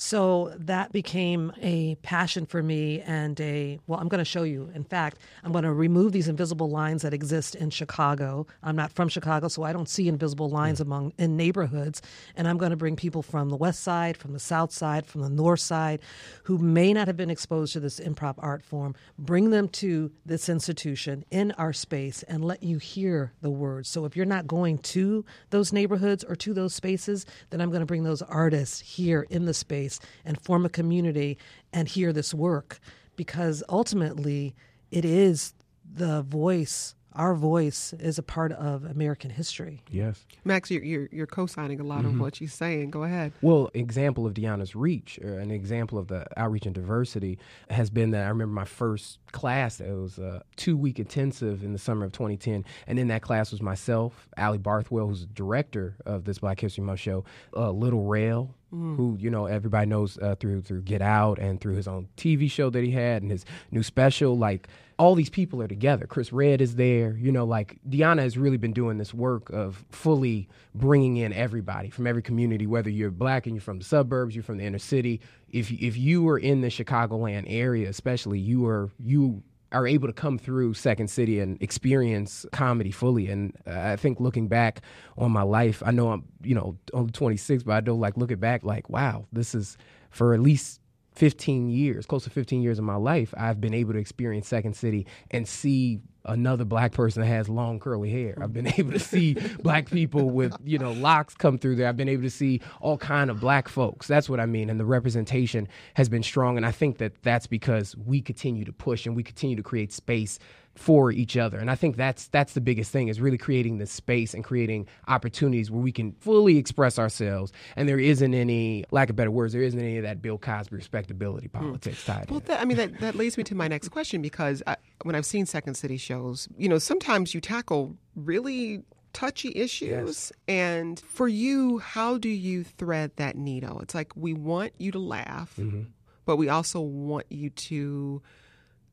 so 0.04 0.52
that 0.58 0.92
became 0.92 1.54
a 1.62 1.94
passion 2.02 2.48
for 2.48 2.64
me 2.64 3.02
and 3.02 3.40
a, 3.40 3.80
well, 3.86 4.00
I'm 4.00 4.08
going 4.08 4.18
to 4.18 4.26
show 4.26 4.42
you. 4.42 4.72
In 4.74 4.84
fact, 4.84 5.20
I'm 5.44 5.52
going 5.52 5.64
to 5.64 5.72
remove 5.72 6.12
these 6.12 6.28
invisible 6.28 6.72
lines 6.72 7.04
that 7.04 7.14
exist 7.14 7.54
in 7.54 7.70
Chicago. 7.70 8.48
I'm 8.64 8.76
not 8.76 8.92
from 8.92 9.10
Chicago, 9.10 9.48
so 9.48 9.62
I 9.62 9.72
don't 9.72 9.88
see 9.88 10.08
invisible 10.08 10.50
lines 10.50 10.80
mm. 10.80 10.86
among 10.86 11.14
in 11.20 11.38
neighborhoods. 11.38 12.02
And 12.36 12.48
I'm 12.48 12.58
going 12.58 12.72
to 12.72 12.76
bring 12.76 12.96
people 12.96 13.22
from 13.22 13.50
the 13.50 13.56
west 13.56 13.84
side, 13.84 14.18
from 14.18 14.34
the 14.34 14.40
south 14.40 14.72
side, 14.72 15.06
from 15.06 15.22
the 15.22 15.30
north 15.30 15.60
side 15.60 16.00
who 16.46 16.58
may 16.58 16.94
not 16.94 17.06
have 17.06 17.16
been 17.16 17.30
exposed 17.30 17.74
to 17.74 17.80
this 17.80 18.00
improv 18.00 18.34
art 18.40 18.64
form, 18.64 18.96
bring 19.20 19.52
them 19.52 19.68
to 19.68 20.12
this 20.26 20.50
institution 20.50 21.24
in 21.30 21.52
our 21.60 21.74
space 21.74 22.24
and 22.24 22.44
let 22.44 22.64
you 22.64 22.80
hear 22.80 23.34
the 23.42 23.52
words. 23.52 23.88
So 23.88 24.06
if 24.06 24.16
you're 24.16 24.26
not 24.26 24.48
going 24.48 24.80
to 24.80 25.24
those 25.52 25.72
neighborhoods 25.72 26.24
or 26.24 26.36
to 26.38 26.56
those 26.56 26.74
spaces, 26.74 27.28
then 27.52 27.62
I'm 27.62 27.70
going 27.70 27.82
to 27.82 27.86
bring 27.86 28.04
those 28.04 28.24
artists 28.24 28.80
here 28.80 29.28
in 29.30 29.46
the 29.46 29.54
space 29.54 29.91
space 29.92 30.08
and 30.26 30.40
form 30.42 30.66
a 30.66 30.70
community 30.70 31.38
and 31.74 31.88
hear 31.88 32.14
this 32.14 32.34
work 32.34 32.80
because 33.16 33.64
ultimately 33.70 34.56
it 34.92 35.06
is 35.06 35.54
the 35.94 36.22
voice 36.24 36.96
our 37.14 37.36
voice 37.36 37.92
is 38.00 38.18
a 38.18 38.24
part 38.24 38.54
of 38.54 38.86
American 38.86 39.32
history. 39.32 39.82
Yes. 39.92 40.26
Max, 40.46 40.72
you're, 40.72 40.82
you're, 40.82 41.10
you're 41.12 41.28
co 41.28 41.46
signing 41.46 41.82
a 41.82 41.84
lot 41.84 42.04
Mm-hmm. 42.06 42.16
of 42.16 42.20
what 42.22 42.38
she's 42.38 42.54
saying. 42.54 42.90
Go 42.92 43.04
ahead. 43.04 43.34
Well, 43.42 43.70
example 43.74 44.26
of 44.26 44.34
Deanna's 44.34 44.78
reach, 44.78 45.20
or 45.22 45.38
an 45.38 45.52
example 45.52 45.98
of 45.98 46.08
the 46.08 46.26
outreach 46.40 46.66
and 46.66 46.74
diversity, 46.74 47.38
has 47.70 47.90
been 47.90 48.12
that 48.12 48.24
I 48.24 48.30
remember 48.30 48.54
my 48.54 48.64
first 48.64 49.20
class. 49.34 49.82
It 49.82 49.92
was 49.92 50.20
a 50.20 50.42
two 50.56 50.78
week 50.78 51.00
intensive 51.00 51.66
in 51.66 51.74
the 51.74 51.80
summer 51.80 52.06
of 52.06 52.14
2010, 52.14 52.64
and 52.88 52.98
in 52.98 53.10
that 53.10 53.22
class 53.22 53.52
was 53.52 53.62
myself, 53.62 54.30
Ali 54.38 54.58
Barthwell, 54.58 55.10
who's 55.10 55.28
the 55.28 55.34
director 55.34 55.98
of 56.06 56.24
this 56.24 56.40
Black 56.40 56.62
History 56.62 56.86
Month 56.86 57.02
show, 57.02 57.26
uh, 57.58 57.72
Little 57.72 58.06
Rail. 58.06 58.56
Who 58.72 59.18
you 59.20 59.30
know 59.30 59.48
everybody 59.48 59.86
knows 59.86 60.18
uh, 60.18 60.36
through 60.36 60.62
through 60.62 60.84
Get 60.84 61.02
Out 61.02 61.40
and 61.40 61.60
through 61.60 61.76
his 61.76 61.90
own 61.90 62.08
TV 62.16 62.50
show 62.50 62.70
that 62.70 62.84
he 62.84 62.92
had 62.92 63.22
and 63.22 63.30
his 63.30 63.46
new 63.70 63.84
special. 63.84 64.38
Like 64.38 64.70
all 64.98 65.14
these 65.14 65.30
people 65.30 65.62
are 65.62 65.68
together. 65.68 66.06
Chris 66.08 66.32
Redd 66.32 66.62
is 66.62 66.76
there. 66.76 67.18
You 67.18 67.32
know, 67.32 67.44
like 67.44 67.80
Deanna 67.90 68.22
has 68.22 68.38
really 68.38 68.58
been 68.58 68.72
doing 68.72 68.98
this 68.98 69.14
work 69.14 69.50
of 69.50 69.84
fully 69.90 70.48
bringing 70.74 71.18
in 71.18 71.34
everybody 71.34 71.90
from 71.90 72.08
every 72.08 72.22
community, 72.22 72.66
whether 72.66 72.90
you're 72.90 73.12
black 73.12 73.46
and 73.46 73.56
you're 73.56 73.62
from 73.62 73.80
the 73.80 73.84
suburbs, 73.84 74.36
you're 74.36 74.44
from 74.44 74.58
the 74.58 74.64
inner 74.64 74.80
city. 74.80 75.20
If 75.50 75.70
if 75.72 75.98
you 75.98 76.24
were 76.24 76.38
in 76.38 76.62
the 76.62 76.70
Chicagoland 76.70 77.46
area, 77.48 77.90
especially, 77.90 78.40
you 78.40 78.66
are 78.68 78.90
you 79.00 79.44
are 79.72 79.88
able 79.88 80.08
to 80.08 80.14
come 80.14 80.38
through 80.38 80.74
Second 80.74 81.10
City 81.10 81.40
and 81.40 81.62
experience 81.62 82.46
comedy 82.52 82.92
fully. 82.92 83.28
And 83.28 83.56
uh, 83.66 83.80
I 83.80 83.96
think 83.96 84.20
looking 84.20 84.48
back 84.48 84.82
on 85.18 85.32
my 85.32 85.44
life, 85.44 85.82
I 85.86 85.92
know 85.92 86.12
I'm 86.12 86.26
you 86.44 86.56
know 86.56 86.78
only 86.94 87.12
26, 87.12 87.64
but 87.64 87.74
I 87.74 87.82
do 87.82 87.94
like 87.94 88.18
looking 88.18 88.38
back 88.38 88.64
like 88.64 88.90
wow, 88.90 89.26
this 89.32 89.56
is 89.56 89.78
for 90.10 90.34
at 90.34 90.42
least 90.42 90.82
15 91.14 91.70
years, 91.70 92.06
close 92.06 92.24
to 92.24 92.30
15 92.30 92.62
years 92.62 92.80
of 92.80 92.86
my 92.86 92.96
life, 92.96 93.34
I've 93.38 93.60
been 93.60 93.74
able 93.74 93.94
to 93.94 94.00
experience 94.00 94.48
Second 94.48 94.76
City 94.76 95.06
and 95.30 95.48
see 95.48 96.00
another 96.26 96.66
black 96.66 96.92
person 96.92 97.22
that 97.22 97.28
has 97.28 97.50
long 97.50 97.80
curly 97.80 98.10
hair. 98.10 98.38
I've 98.42 98.54
been 98.54 98.68
able 98.78 98.92
to 98.92 99.00
see 99.00 99.34
black 99.62 99.90
people 99.90 100.30
with, 100.30 100.56
you 100.64 100.78
know, 100.78 100.92
locks 100.94 101.34
come 101.34 101.58
through 101.58 101.76
there. 101.76 101.88
I've 101.88 101.98
been 101.98 102.10
able 102.10 102.24
to 102.24 102.30
see 102.30 102.62
all 102.80 102.98
kind 102.98 103.30
of 103.30 103.40
black 103.40 103.68
folks. 103.68 104.08
That's 104.08 104.30
what 104.30 104.40
I 104.40 104.46
mean. 104.46 104.70
And 104.70 104.80
the 104.80 104.86
representation 104.86 105.68
has 105.96 106.10
been 106.10 106.24
strong. 106.24 106.58
And 106.58 106.66
I 106.66 106.72
think 106.72 106.98
that 107.00 107.22
that's 107.24 107.48
because 107.48 107.96
we 107.98 108.22
continue 108.22 108.66
to 108.66 108.74
push 108.74 109.06
and 109.06 109.16
we 109.16 109.24
continue 109.24 109.56
to 109.56 109.64
create 109.64 109.92
space 109.92 110.40
for 110.76 111.12
each 111.12 111.36
other. 111.36 111.58
And 111.60 111.70
I 111.70 111.76
think 111.76 111.98
that's 111.98 112.28
that's 112.30 112.54
the 112.54 112.62
biggest 112.62 112.92
thing 112.92 113.10
is 113.10 113.20
really 113.20 113.38
creating 113.38 113.78
this 113.78 113.92
space 113.92 114.34
and 114.34 114.44
creating 114.44 114.88
opportunities 115.08 115.70
where 115.70 115.82
we 115.82 115.92
can 115.92 116.14
fully 116.14 116.58
express 116.58 116.98
ourselves. 116.98 117.52
And 117.76 117.90
there 117.90 118.00
isn't 118.00 118.34
any, 118.34 118.86
lack 118.90 119.10
of 119.10 119.16
better 119.16 119.32
words, 119.32 119.54
there 119.54 119.62
isn't 119.62 119.80
any 119.80 119.98
of 119.98 120.04
that 120.04 120.22
Bill 120.22 120.38
Cosby 120.38 120.76
respectability 120.76 121.50
politics 121.50 122.06
tied 122.06 122.32
Well, 122.32 122.40
that, 122.42 122.62
I 122.62 122.66
mean, 122.66 122.78
that, 122.78 123.00
that 123.02 123.16
leads 123.16 123.38
me 123.38 123.44
to 123.46 123.56
my 123.56 123.68
next 123.68 123.90
question 123.90 124.22
because 124.22 124.64
I, 124.66 124.78
when 125.04 125.14
I've 125.16 125.26
seen 125.26 125.46
Second 125.46 125.76
City 125.76 125.98
shows, 125.98 126.48
you 126.58 126.70
know, 126.70 126.78
sometimes 126.78 127.34
you 127.34 127.42
tackle 127.42 127.98
really 128.16 128.84
touchy 129.14 129.52
issues. 129.54 130.32
And 130.48 131.00
for 131.02 131.28
you, 131.28 131.80
how 131.80 132.18
do 132.18 132.30
you 132.30 132.64
thread 132.64 133.12
that 133.18 133.36
needle? 133.36 133.82
It's 133.82 133.94
like 133.94 134.14
we 134.16 134.34
want 134.34 134.72
you 134.78 134.92
to 134.92 135.00
laugh, 135.00 135.54
Mm-hmm. 135.58 135.82
but 136.26 136.38
we 136.38 136.48
also 136.48 136.80
want 136.80 137.26
you 137.30 137.50
to 137.50 138.22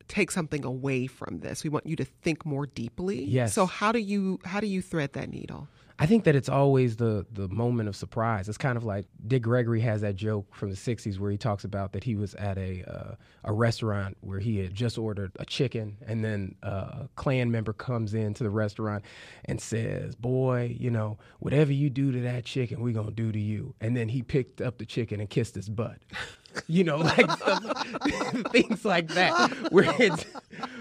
take 0.09 0.31
something 0.31 0.65
away 0.65 1.07
from 1.07 1.41
this. 1.41 1.63
We 1.63 1.71
want 1.71 1.87
you 1.87 1.97
to 1.97 2.05
think 2.05 2.45
more 2.45 2.67
deeply. 2.67 3.25
Yes. 3.25 3.55
So 3.55 3.67
how 3.67 3.93
do 3.93 3.99
you 3.99 4.41
how 4.45 4.61
do 4.61 4.67
you 4.67 4.83
thread 4.83 5.13
that 5.13 5.31
needle? 5.31 5.69
I 6.01 6.07
think 6.07 6.23
that 6.25 6.37
it's 6.37 6.49
always 6.49 6.97
the 6.97 7.27
the 7.33 7.49
moment 7.49 7.89
of 7.89 7.97
surprise. 7.97 8.49
It's 8.49 8.59
kind 8.59 8.77
of 8.77 8.85
like 8.85 9.07
Dick 9.27 9.43
Gregory 9.43 9.81
has 9.81 10.01
that 10.03 10.15
joke 10.15 10.55
from 10.55 10.71
the 10.71 10.77
'60s 10.77 11.19
where 11.19 11.31
he 11.31 11.37
talks 11.37 11.65
about 11.65 11.93
that 11.93 12.05
he 12.05 12.15
was 12.15 12.35
at 12.35 12.57
a 12.57 12.85
uh, 12.85 13.15
a 13.43 13.53
restaurant 13.53 14.17
where 14.21 14.39
he 14.39 14.59
had 14.59 14.75
just 14.75 14.97
ordered 14.97 15.33
a 15.41 15.45
chicken, 15.45 15.97
and 16.07 16.25
then 16.25 16.55
uh, 16.63 16.69
a 16.69 17.09
Klan 17.17 17.51
member 17.51 17.73
comes 17.73 18.15
into 18.15 18.45
the 18.45 18.51
restaurant 18.51 19.05
and 19.47 19.61
says, 19.61 20.15
"Boy, 20.15 20.77
you 20.79 20.91
know, 20.91 21.19
whatever 21.41 21.73
you 21.73 21.91
do 21.91 22.13
to 22.13 22.21
that 22.21 22.45
chicken, 22.45 22.81
we're 22.81 22.95
gonna 22.95 23.11
do 23.11 23.33
to 23.33 23.41
you." 23.41 23.75
And 23.81 23.97
then 23.97 24.09
he 24.09 24.23
picked 24.23 24.61
up 24.61 24.79
the 24.79 24.87
chicken 24.87 25.19
and 25.19 25.29
kissed 25.29 25.57
his 25.57 25.69
butt. 25.69 25.99
You 26.67 26.85
know, 26.85 26.97
like 27.19 27.31
things 28.51 28.85
like 28.85 29.09
that, 29.09 29.51
where 29.71 29.95
it's 29.99 30.25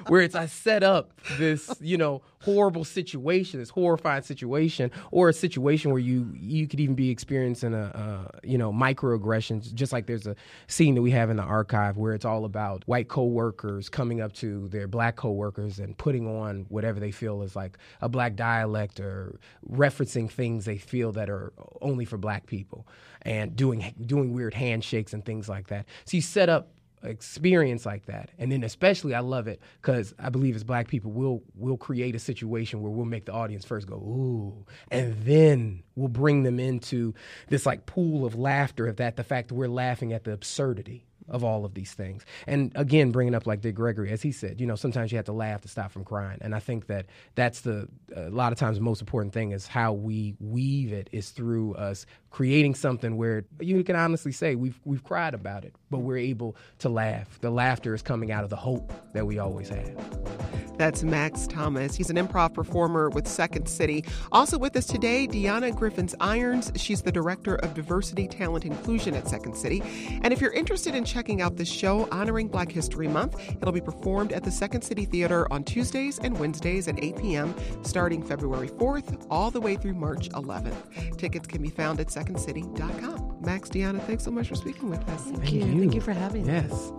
where 0.07 0.21
it's 0.21 0.35
I 0.35 0.45
set 0.45 0.83
up 0.83 1.11
this, 1.37 1.73
you 1.81 1.97
know, 1.97 2.21
horrible 2.43 2.85
situation, 2.85 3.59
this 3.59 3.69
horrifying 3.69 4.23
situation, 4.23 4.91
or 5.11 5.29
a 5.29 5.33
situation 5.33 5.91
where 5.91 5.99
you 5.99 6.31
you 6.33 6.67
could 6.67 6.79
even 6.79 6.95
be 6.95 7.09
experiencing 7.09 7.73
a, 7.73 7.83
uh, 7.83 8.37
you 8.43 8.57
know, 8.57 8.71
microaggressions. 8.71 9.73
Just 9.73 9.91
like 9.91 10.05
there's 10.07 10.27
a 10.27 10.35
scene 10.67 10.95
that 10.95 11.01
we 11.01 11.11
have 11.11 11.29
in 11.29 11.37
the 11.37 11.43
archive 11.43 11.97
where 11.97 12.13
it's 12.13 12.25
all 12.25 12.45
about 12.45 12.83
white 12.87 13.07
coworkers 13.07 13.89
coming 13.89 14.21
up 14.21 14.33
to 14.33 14.67
their 14.69 14.87
black 14.87 15.15
coworkers 15.15 15.79
and 15.79 15.97
putting 15.97 16.27
on 16.27 16.65
whatever 16.69 16.99
they 16.99 17.11
feel 17.11 17.41
is 17.41 17.55
like 17.55 17.77
a 18.01 18.09
black 18.09 18.35
dialect 18.35 18.99
or 18.99 19.39
referencing 19.69 20.29
things 20.29 20.65
they 20.65 20.77
feel 20.77 21.11
that 21.11 21.29
are 21.29 21.53
only 21.81 22.05
for 22.05 22.17
black 22.17 22.45
people 22.45 22.87
and 23.23 23.55
doing 23.55 23.93
doing 24.05 24.33
weird 24.33 24.53
handshakes 24.53 25.13
and 25.13 25.25
things 25.25 25.49
like 25.49 25.56
that. 25.67 25.87
So 26.05 26.17
you 26.17 26.21
set 26.21 26.47
up 26.47 26.69
experience 27.03 27.85
like 27.85 28.05
that. 28.05 28.31
And 28.39 28.51
then 28.51 28.63
especially 28.63 29.13
i 29.13 29.19
love 29.19 29.47
it 29.47 29.61
because 29.81 30.13
i 30.19 30.29
believe 30.29 30.55
as 30.55 30.63
black 30.63 30.87
people 30.87 31.11
we'll 31.11 31.41
we'll 31.55 31.77
create 31.77 32.15
a 32.15 32.19
situation 32.19 32.81
where 32.81 32.91
we'll 32.91 33.05
make 33.05 33.25
the 33.25 33.33
audience 33.33 33.65
first 33.65 33.87
go 33.87 33.95
ooh 33.95 34.65
and 34.89 35.15
then 35.23 35.83
we'll 35.95 36.07
bring 36.07 36.43
them 36.43 36.59
into 36.59 37.13
this 37.49 37.65
like 37.65 37.85
pool 37.85 38.25
of 38.25 38.35
laughter 38.35 38.87
of 38.87 38.97
that 38.97 39.15
the 39.15 39.23
fact 39.23 39.49
that 39.49 39.55
we're 39.55 39.67
laughing 39.67 40.11
at 40.13 40.23
the 40.23 40.31
absurdity 40.31 41.05
of 41.29 41.43
all 41.43 41.65
of 41.65 41.73
these 41.73 41.93
things. 41.93 42.25
And 42.47 42.71
again 42.75 43.11
bringing 43.11 43.35
up 43.35 43.45
like 43.45 43.61
dick 43.61 43.75
gregory 43.75 44.11
as 44.11 44.21
he 44.21 44.31
said 44.31 44.59
you 44.59 44.65
know 44.65 44.75
sometimes 44.75 45.11
you 45.11 45.17
have 45.17 45.25
to 45.25 45.33
laugh 45.33 45.61
to 45.61 45.67
stop 45.67 45.91
from 45.91 46.03
crying. 46.03 46.39
And 46.41 46.55
i 46.55 46.59
think 46.59 46.87
that 46.87 47.05
that's 47.35 47.61
the 47.61 47.87
a 48.15 48.29
lot 48.29 48.51
of 48.51 48.57
times 48.57 48.77
the 48.77 48.83
most 48.83 49.01
important 49.01 49.33
thing 49.33 49.51
is 49.51 49.67
how 49.67 49.93
we 49.93 50.35
weave 50.39 50.93
it 50.93 51.09
is 51.11 51.29
through 51.29 51.75
us 51.75 52.05
creating 52.29 52.75
something 52.75 53.17
where 53.17 53.45
you 53.59 53.83
can 53.83 53.95
honestly 53.95 54.31
say 54.31 54.55
we've 54.55 54.79
we've 54.85 55.03
cried 55.03 55.33
about 55.33 55.63
it 55.63 55.73
but 55.89 55.99
we're 55.99 56.17
able 56.17 56.55
to 56.79 56.89
laugh 56.89 57.39
the 57.41 57.49
laughter 57.49 57.93
is 57.93 58.01
coming 58.01 58.31
out 58.31 58.43
of 58.43 58.49
the 58.49 58.55
hope 58.55 58.91
that 59.13 59.25
we 59.25 59.39
always 59.39 59.69
have 59.69 59.95
That's 60.77 61.01
Max 61.03 61.47
Thomas. 61.47 61.95
He's 61.95 62.11
an 62.11 62.17
improv 62.17 62.53
performer 62.53 63.09
with 63.09 63.27
Second 63.27 63.67
City. 63.67 64.05
Also 64.31 64.59
with 64.59 64.75
us 64.75 64.85
today, 64.85 65.27
Deanna 65.27 65.75
Griffins 65.75 66.13
Irons. 66.19 66.71
She's 66.75 67.01
the 67.01 67.11
Director 67.11 67.55
of 67.55 67.73
Diversity, 67.73 68.27
Talent, 68.27 68.63
Inclusion 68.63 69.15
at 69.15 69.27
Second 69.27 69.55
City. 69.55 69.81
And 70.21 70.31
if 70.31 70.39
you're 70.39 70.53
interested 70.53 70.93
in 70.93 71.03
checking 71.03 71.41
out 71.41 71.57
this 71.57 71.67
show 71.67 72.07
honoring 72.11 72.47
Black 72.47 72.71
History 72.71 73.07
Month, 73.07 73.39
it'll 73.59 73.71
be 73.71 73.81
performed 73.81 74.31
at 74.31 74.43
the 74.43 74.51
Second 74.51 74.83
City 74.83 75.05
Theater 75.05 75.51
on 75.51 75.63
Tuesdays 75.63 76.19
and 76.19 76.37
Wednesdays 76.37 76.87
at 76.87 77.03
8 77.03 77.17
p.m., 77.17 77.55
starting 77.81 78.21
February 78.21 78.69
4th 78.69 79.25
all 79.31 79.49
the 79.49 79.59
way 79.59 79.77
through 79.77 79.95
March 79.95 80.29
11th. 80.29 81.17
Tickets 81.17 81.47
can 81.47 81.63
be 81.63 81.69
found 81.69 81.99
at 81.99 82.11
secondcity.com. 82.27 83.37
Max, 83.41 83.69
Deanna, 83.69 84.01
thanks 84.03 84.23
so 84.23 84.31
much 84.31 84.47
for 84.47 84.55
speaking 84.55 84.89
with 84.89 85.07
us. 85.09 85.21
Thank 85.23 85.51
you. 85.53 85.61
Thank 85.61 85.93
you 85.93 86.01
for 86.01 86.13
having 86.13 86.49
us. 86.49 86.71
yes 86.71 86.91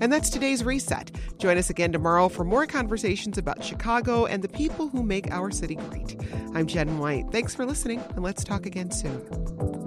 And 0.00 0.12
that's 0.12 0.30
today's 0.30 0.64
reset. 0.64 1.10
Join 1.38 1.58
us 1.58 1.70
again 1.70 1.92
tomorrow 1.92 2.28
for 2.28 2.44
more 2.44 2.66
conversations 2.66 3.38
about 3.38 3.64
Chicago 3.64 4.26
and 4.26 4.42
the 4.42 4.48
people 4.48 4.88
who 4.88 5.02
make 5.02 5.30
our 5.30 5.50
city 5.50 5.76
great. 5.76 6.16
I'm 6.54 6.66
Jen 6.66 6.98
White. 6.98 7.30
Thanks 7.30 7.54
for 7.54 7.64
listening, 7.64 8.02
and 8.14 8.22
let's 8.22 8.44
talk 8.44 8.66
again 8.66 8.90
soon. 8.90 9.85